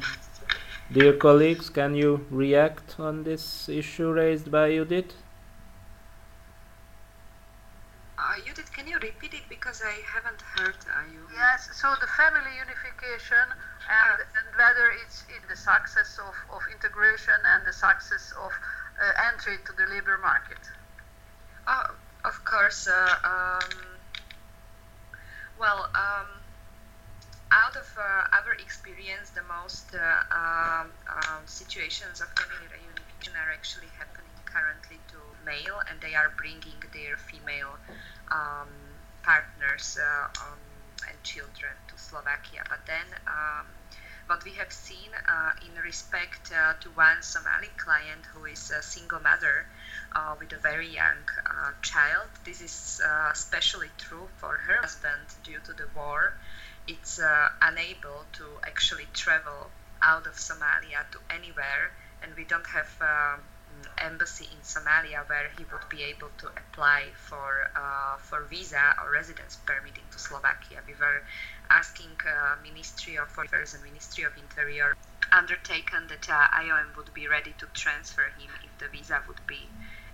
dear 0.91 1.13
colleagues, 1.13 1.69
can 1.69 1.95
you 1.95 2.25
react 2.29 2.99
on 2.99 3.23
this 3.23 3.69
issue 3.69 4.11
raised 4.11 4.49
by 4.51 4.71
Judith? 4.71 5.13
Uh, 8.23 8.39
Judith, 8.47 8.71
can 8.71 8.87
you 8.87 8.95
repeat 8.99 9.33
it 9.33 9.43
because 9.49 9.81
I 9.83 9.99
haven't 10.07 10.39
heard 10.55 10.79
uh, 10.87 11.03
you? 11.11 11.27
Yes, 11.35 11.67
so 11.75 11.93
the 11.99 12.07
family 12.07 12.55
unification 12.55 13.51
and, 13.51 14.17
ah. 14.23 14.37
and 14.39 14.47
whether 14.55 14.95
it's 15.03 15.25
in 15.27 15.43
the 15.49 15.57
success 15.57 16.17
of, 16.23 16.31
of 16.55 16.61
integration 16.71 17.35
and 17.43 17.67
the 17.67 17.73
success 17.73 18.31
of 18.39 18.51
uh, 18.95 19.27
entry 19.27 19.57
to 19.67 19.73
the 19.75 19.91
labor 19.91 20.17
market? 20.23 20.63
Oh, 21.67 21.95
of 22.23 22.39
course. 22.45 22.87
Uh, 22.87 23.11
um, 23.27 23.99
well, 25.59 25.89
um, 25.93 26.31
out 27.51 27.75
of 27.75 27.87
uh, 27.99 28.39
our 28.39 28.53
experience, 28.55 29.31
the 29.35 29.43
most 29.51 29.91
um, 29.99 30.87
um, 31.11 31.43
situations 31.45 32.21
of 32.21 32.31
family 32.39 32.71
reunification 32.71 33.35
are 33.35 33.51
actually 33.51 33.91
happening 33.99 34.32
currently 34.53 35.01
to 35.09 35.19
male, 35.45 35.81
and 35.89 35.99
they 35.99 36.13
are 36.13 36.29
bringing 36.37 36.77
their 36.93 37.17
female 37.17 37.75
um, 38.31 38.69
partners 39.23 39.97
um, 40.37 40.59
and 41.09 41.17
children 41.23 41.73
to 41.89 41.95
Slovakia. 41.97 42.61
But 42.69 42.85
then 42.85 43.07
what 44.27 44.43
we 44.45 44.51
have 44.51 44.71
seen 44.71 45.09
uh, 45.27 45.51
in 45.67 45.81
respect 45.83 46.51
uh, 46.51 46.73
to 46.79 46.89
one 46.89 47.21
Somali 47.21 47.67
client 47.77 48.25
who 48.33 48.45
is 48.45 48.71
a 48.71 48.81
single 48.81 49.19
mother 49.19 49.65
uh, 50.15 50.35
with 50.39 50.53
a 50.53 50.57
very 50.57 50.87
young 50.87 51.23
uh, 51.45 51.71
child. 51.81 52.29
This 52.45 52.61
is 52.61 53.01
uh, 53.05 53.29
especially 53.31 53.89
true 53.97 54.27
for 54.37 54.57
her 54.57 54.81
husband 54.81 55.27
due 55.43 55.59
to 55.65 55.73
the 55.73 55.87
war. 55.95 56.33
It's 56.87 57.19
uh, 57.19 57.49
unable 57.61 58.25
to 58.33 58.45
actually 58.63 59.07
travel 59.13 59.71
out 60.01 60.27
of 60.27 60.33
Somalia 60.33 61.03
to 61.11 61.19
anywhere, 61.29 61.91
and 62.21 62.33
we 62.35 62.43
don't 62.43 62.67
have 62.67 62.91
um, 63.01 63.39
embassy 63.97 64.47
in 64.51 64.61
Somalia 64.61 65.27
where 65.29 65.49
he 65.57 65.63
would 65.71 65.87
be 65.89 66.03
able 66.03 66.29
to 66.37 66.47
apply 66.47 67.11
for 67.15 67.69
for 68.19 68.43
visa 68.45 68.95
or 69.01 69.11
residence 69.11 69.57
permit 69.65 69.97
into 69.97 70.19
Slovakia. 70.19 70.79
We 70.87 70.93
were 70.93 71.23
asking 71.69 72.17
uh, 72.25 72.55
Ministry 72.63 73.17
of 73.17 73.29
Foreign 73.29 73.47
Affairs 73.47 73.73
and 73.73 73.83
Ministry 73.83 74.23
of 74.23 74.33
Interior 74.37 74.95
undertaken 75.31 76.07
that 76.07 76.29
uh, 76.29 76.47
IOM 76.61 76.95
would 76.95 77.13
be 77.13 77.27
ready 77.27 77.53
to 77.57 77.65
transfer 77.73 78.29
him 78.37 78.49
if 78.63 78.77
the 78.77 78.87
visa 78.87 79.21
would 79.27 79.41
be 79.47 79.67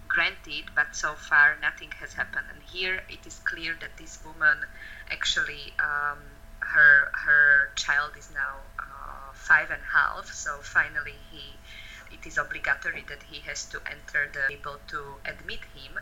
granted, 0.07 0.65
but 0.75 0.95
so 0.95 1.13
far 1.13 1.57
nothing 1.61 1.91
has 1.99 2.13
happened. 2.13 2.47
And 2.53 2.61
here 2.63 3.01
it 3.09 3.25
is 3.25 3.39
clear 3.39 3.75
that 3.81 3.97
this 3.97 4.23
woman 4.25 4.57
actually 5.09 5.73
um, 5.79 6.19
her 6.59 7.11
her 7.13 7.69
child 7.75 8.11
is 8.17 8.29
now 8.33 8.55
uh, 8.79 9.31
five 9.33 9.69
and 9.71 9.81
a 9.81 9.97
half, 9.97 10.25
so 10.31 10.59
finally 10.61 11.15
he 11.31 11.43
it 12.11 12.25
is 12.25 12.37
obligatory 12.37 13.03
that 13.07 13.23
he 13.23 13.39
has 13.41 13.65
to 13.65 13.81
enter 13.89 14.29
the 14.33 14.51
able 14.53 14.79
to 14.87 15.15
admit 15.25 15.61
him. 15.75 15.99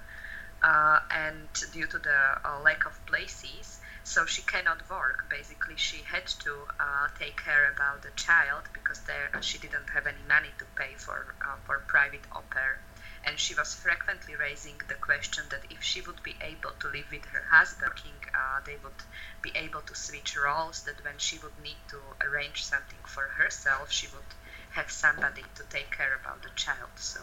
Uh, 0.64 1.00
and 1.12 1.48
due 1.72 1.86
to 1.86 2.00
the 2.00 2.20
uh, 2.44 2.60
lack 2.62 2.86
of 2.86 3.06
places, 3.06 3.80
so 4.04 4.26
she 4.26 4.42
cannot 4.42 4.90
work. 4.90 5.30
Basically, 5.30 5.76
she 5.76 6.02
had 6.04 6.26
to 6.40 6.66
uh, 6.80 7.10
take 7.20 7.36
care 7.44 7.70
about 7.70 8.02
the 8.02 8.10
child 8.16 8.64
because 8.74 9.02
there 9.02 9.30
she 9.42 9.58
didn't 9.58 9.90
have 9.90 10.08
any 10.08 10.24
money 10.28 10.50
to 10.60 10.66
pay 10.76 10.94
for 10.96 11.36
uh, 11.46 11.58
for 11.66 11.80
private 11.88 12.24
pair. 12.50 12.80
And 13.26 13.38
she 13.38 13.54
was 13.54 13.76
frequently 13.76 14.36
raising 14.36 14.78
the 14.88 14.96
question 14.96 15.44
that 15.50 15.66
if 15.70 15.84
she 15.84 16.00
would 16.02 16.24
be 16.24 16.36
able 16.42 16.72
to 16.80 16.88
live 16.88 17.12
with 17.12 17.26
her 17.26 17.44
husband, 17.52 17.92
uh, 18.34 18.62
they 18.66 18.78
would 18.82 19.04
be 19.42 19.52
able 19.56 19.82
to 19.82 19.94
switch 19.94 20.38
roles. 20.38 20.84
That 20.84 21.04
when 21.04 21.18
she 21.18 21.38
would 21.40 21.60
need 21.62 21.82
to 21.90 22.00
arrange 22.22 22.64
something 22.64 23.04
for 23.06 23.28
herself, 23.28 23.92
she 23.92 24.08
would 24.08 24.32
have 24.78 24.92
somebody 24.92 25.44
to 25.56 25.64
take 25.70 25.90
care 25.90 26.14
about 26.22 26.44
the 26.44 26.54
child. 26.56 26.94
So, 26.96 27.20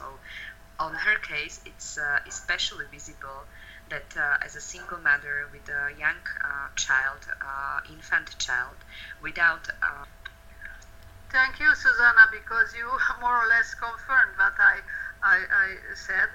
on 0.79 0.93
her 0.95 1.19
case, 1.19 1.61
it's 1.65 1.97
uh, 1.97 2.19
especially 2.27 2.87
visible 2.91 3.41
that 3.91 4.11
uh, 4.17 4.45
as 4.45 4.57
a 4.57 4.61
single 4.61 4.99
mother 4.99 5.47
with 5.53 5.69
a 5.69 5.95
young 5.99 6.23
uh, 6.43 6.69
child, 6.75 7.23
uh, 7.41 7.81
infant 7.95 8.37
child, 8.39 8.77
without 9.23 9.69
Thank 11.35 11.59
you, 11.59 11.75
Susanna, 11.75 12.31
because 12.31 12.75
you 12.79 12.87
more 13.21 13.37
or 13.43 13.49
less 13.49 13.75
confirmed 13.75 14.39
what 14.39 14.55
I, 14.59 14.79
I, 15.23 15.37
I 15.67 15.69
said 15.95 16.31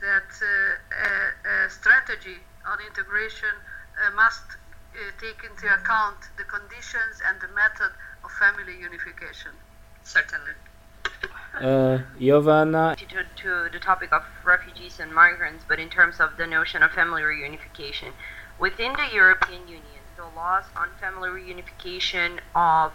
that 0.00 0.30
uh, 0.42 0.46
a, 0.46 1.66
a, 1.66 1.70
strategy 1.70 2.38
on 2.64 2.78
integration 2.86 3.50
uh, 3.98 4.14
must 4.14 4.46
uh, 4.94 5.10
take 5.20 5.42
into 5.42 5.66
account 5.74 6.18
the 6.36 6.44
conditions 6.44 7.18
and 7.26 7.40
the 7.40 7.48
method 7.48 7.90
of 8.22 8.30
family 8.30 8.78
unification. 8.78 9.50
Certainly. 10.04 10.52
Uh, 11.60 11.98
Giovanna, 12.18 12.96
to, 12.96 13.06
to 13.36 13.68
the 13.72 13.78
topic 13.78 14.12
of 14.12 14.22
refugees 14.44 14.98
and 15.00 15.12
migrants, 15.14 15.64
but 15.66 15.78
in 15.78 15.88
terms 15.88 16.20
of 16.20 16.36
the 16.36 16.46
notion 16.46 16.82
of 16.82 16.90
family 16.92 17.22
reunification. 17.22 18.12
Within 18.58 18.92
the 18.92 19.08
European 19.12 19.62
Union, 19.62 20.02
the 20.16 20.24
laws 20.36 20.64
on 20.76 20.88
family 21.00 21.28
reunification 21.28 22.38
of, 22.54 22.92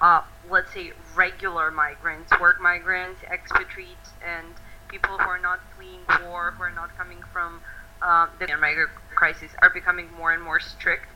uh, 0.00 0.22
let's 0.50 0.72
say, 0.72 0.92
regular 1.14 1.70
migrants, 1.70 2.30
work 2.40 2.60
migrants, 2.60 3.22
expatriates, 3.30 4.10
and 4.26 4.46
people 4.88 5.18
who 5.18 5.28
are 5.28 5.38
not 5.38 5.60
fleeing 5.76 6.00
war, 6.22 6.52
who 6.56 6.62
are 6.62 6.70
not 6.70 6.96
coming 6.96 7.18
from 7.32 7.60
uh, 8.02 8.26
the 8.38 8.46
migrant 8.58 8.90
crisis, 9.14 9.50
are 9.60 9.70
becoming 9.70 10.08
more 10.12 10.32
and 10.32 10.42
more 10.42 10.60
strict. 10.60 11.06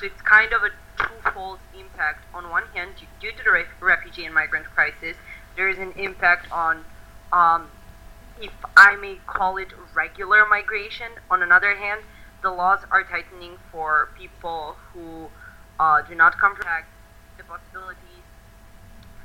So 0.00 0.06
it's 0.06 0.20
kind 0.22 0.52
of 0.52 0.62
a 0.62 0.70
twofold 0.98 1.58
impact. 1.78 2.24
On 2.34 2.50
one 2.50 2.64
hand, 2.74 2.92
due 3.20 3.32
to 3.32 3.44
the 3.44 3.50
re- 3.50 3.64
refugee 3.80 4.24
and 4.24 4.34
migrant 4.34 4.66
crisis, 4.66 5.16
there 5.56 5.68
is 5.68 5.78
an 5.78 5.92
impact 5.92 6.50
on, 6.52 6.84
um, 7.32 7.68
if 8.40 8.52
I 8.76 8.96
may 8.96 9.18
call 9.26 9.56
it 9.56 9.68
regular 9.94 10.46
migration. 10.46 11.12
On 11.30 11.42
another 11.42 11.76
hand, 11.76 12.02
the 12.42 12.50
laws 12.50 12.80
are 12.90 13.04
tightening 13.04 13.58
for 13.70 14.08
people 14.18 14.76
who 14.92 15.28
uh, 15.78 16.02
do 16.02 16.14
not 16.14 16.38
come 16.38 16.56
from 16.56 16.66
the 17.36 17.44
possibilities 17.44 18.24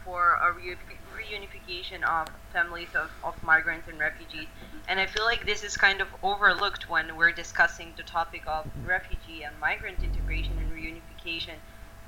for 0.08 0.36
a 0.36 0.54
reunification 0.54 2.02
of 2.04 2.30
families 2.54 2.88
of, 2.96 3.10
of 3.26 3.36
migrants 3.44 3.90
and 3.90 4.00
refugees. 4.00 4.48
And 4.88 5.02
I 5.02 5.06
feel 5.06 5.26
like 5.26 5.46
this 5.46 5.66
is 5.66 5.76
kind 5.76 6.00
of 6.00 6.08
overlooked 6.24 6.90
when 6.90 7.18
we're 7.18 7.34
discussing 7.34 7.92
the 7.98 8.04
topic 8.04 8.44
of 8.48 8.66
refugee 8.86 9.44
and 9.44 9.54
migrant 9.60 10.02
integration 10.02 10.54
and 10.60 10.72
reunification 10.72 11.56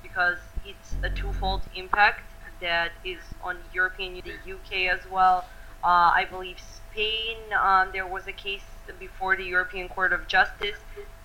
because 0.02 0.38
it's 0.64 0.94
a 1.02 1.10
twofold 1.10 1.60
impact 1.76 2.22
that 2.62 2.92
is 3.04 3.20
on 3.44 3.58
European 3.74 4.22
the 4.24 4.52
UK 4.54 4.88
as 4.90 5.00
well. 5.10 5.44
Uh, 5.84 6.10
I 6.14 6.26
believe 6.30 6.56
Spain. 6.58 7.36
Um, 7.62 7.90
there 7.92 8.06
was 8.06 8.26
a 8.26 8.32
case 8.32 8.64
before 8.98 9.36
the 9.36 9.44
European 9.44 9.88
Court 9.88 10.14
of 10.14 10.26
Justice 10.26 10.76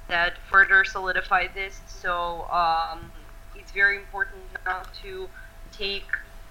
that 0.10 0.34
further 0.52 0.84
solidified 0.84 1.52
this. 1.56 1.80
So 1.88 2.48
um, 2.52 3.12
it's 3.56 3.72
very 3.72 3.96
important 3.96 4.44
not 4.66 4.94
to 5.04 5.30
take 5.72 6.06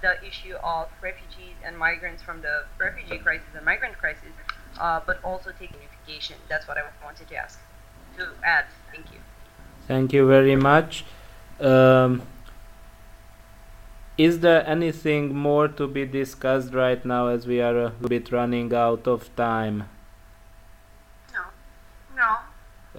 the 0.05 0.15
issue 0.31 0.57
of 0.63 0.89
refugees 1.01 1.57
and 1.65 1.79
migrants 1.79 2.23
from 2.23 2.43
the 2.43 2.55
refugee 2.79 3.19
crisis 3.27 3.49
and 3.57 3.65
migrant 3.65 3.97
crisis, 3.97 4.35
uh, 4.79 5.01
but 5.07 5.17
also 5.25 5.51
take 5.59 5.73
unification. 5.73 6.37
That's 6.51 6.69
what 6.69 6.77
I 6.77 6.83
wanted 7.03 7.29
to 7.29 7.37
ask 7.37 7.59
to 8.19 8.29
add. 8.45 8.67
Thank 8.93 9.07
you. 9.13 9.21
Thank 9.89 10.13
you 10.13 10.27
very 10.27 10.57
much. 10.57 11.05
Um, 11.59 12.23
is 14.19 14.41
there 14.41 14.63
anything 14.67 15.35
more 15.35 15.69
to 15.69 15.87
be 15.87 16.05
discussed 16.05 16.73
right 16.75 17.03
now 17.05 17.29
as 17.29 17.47
we 17.47 17.61
are 17.61 17.79
a 17.87 17.91
bit 17.91 18.31
running 18.31 18.73
out 18.75 19.09
of 19.09 19.35
time? 19.37 19.85
No. 21.33 21.43
No. 22.21 22.31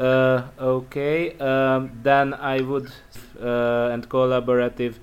Uh, 0.05 0.47
okay, 0.59 1.37
um, 1.37 1.99
then 2.03 2.33
I 2.33 2.61
would 2.61 2.91
uh, 3.39 3.93
and 3.93 4.09
collaborative 4.09 4.95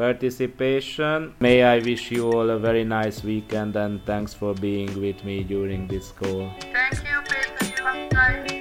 participation. 0.00 1.34
May 1.40 1.62
I 1.62 1.78
wish 1.78 2.10
you 2.10 2.32
all 2.32 2.48
a 2.48 2.58
very 2.58 2.84
nice 2.84 3.22
weekend 3.22 3.76
and 3.76 4.02
thanks 4.06 4.32
for 4.32 4.54
being 4.54 4.98
with 4.98 5.22
me 5.24 5.44
during 5.44 5.86
this 5.88 6.10
call. 6.12 6.50
Thank 6.72 7.04
you, 7.04 7.20
Peter. 7.28 8.59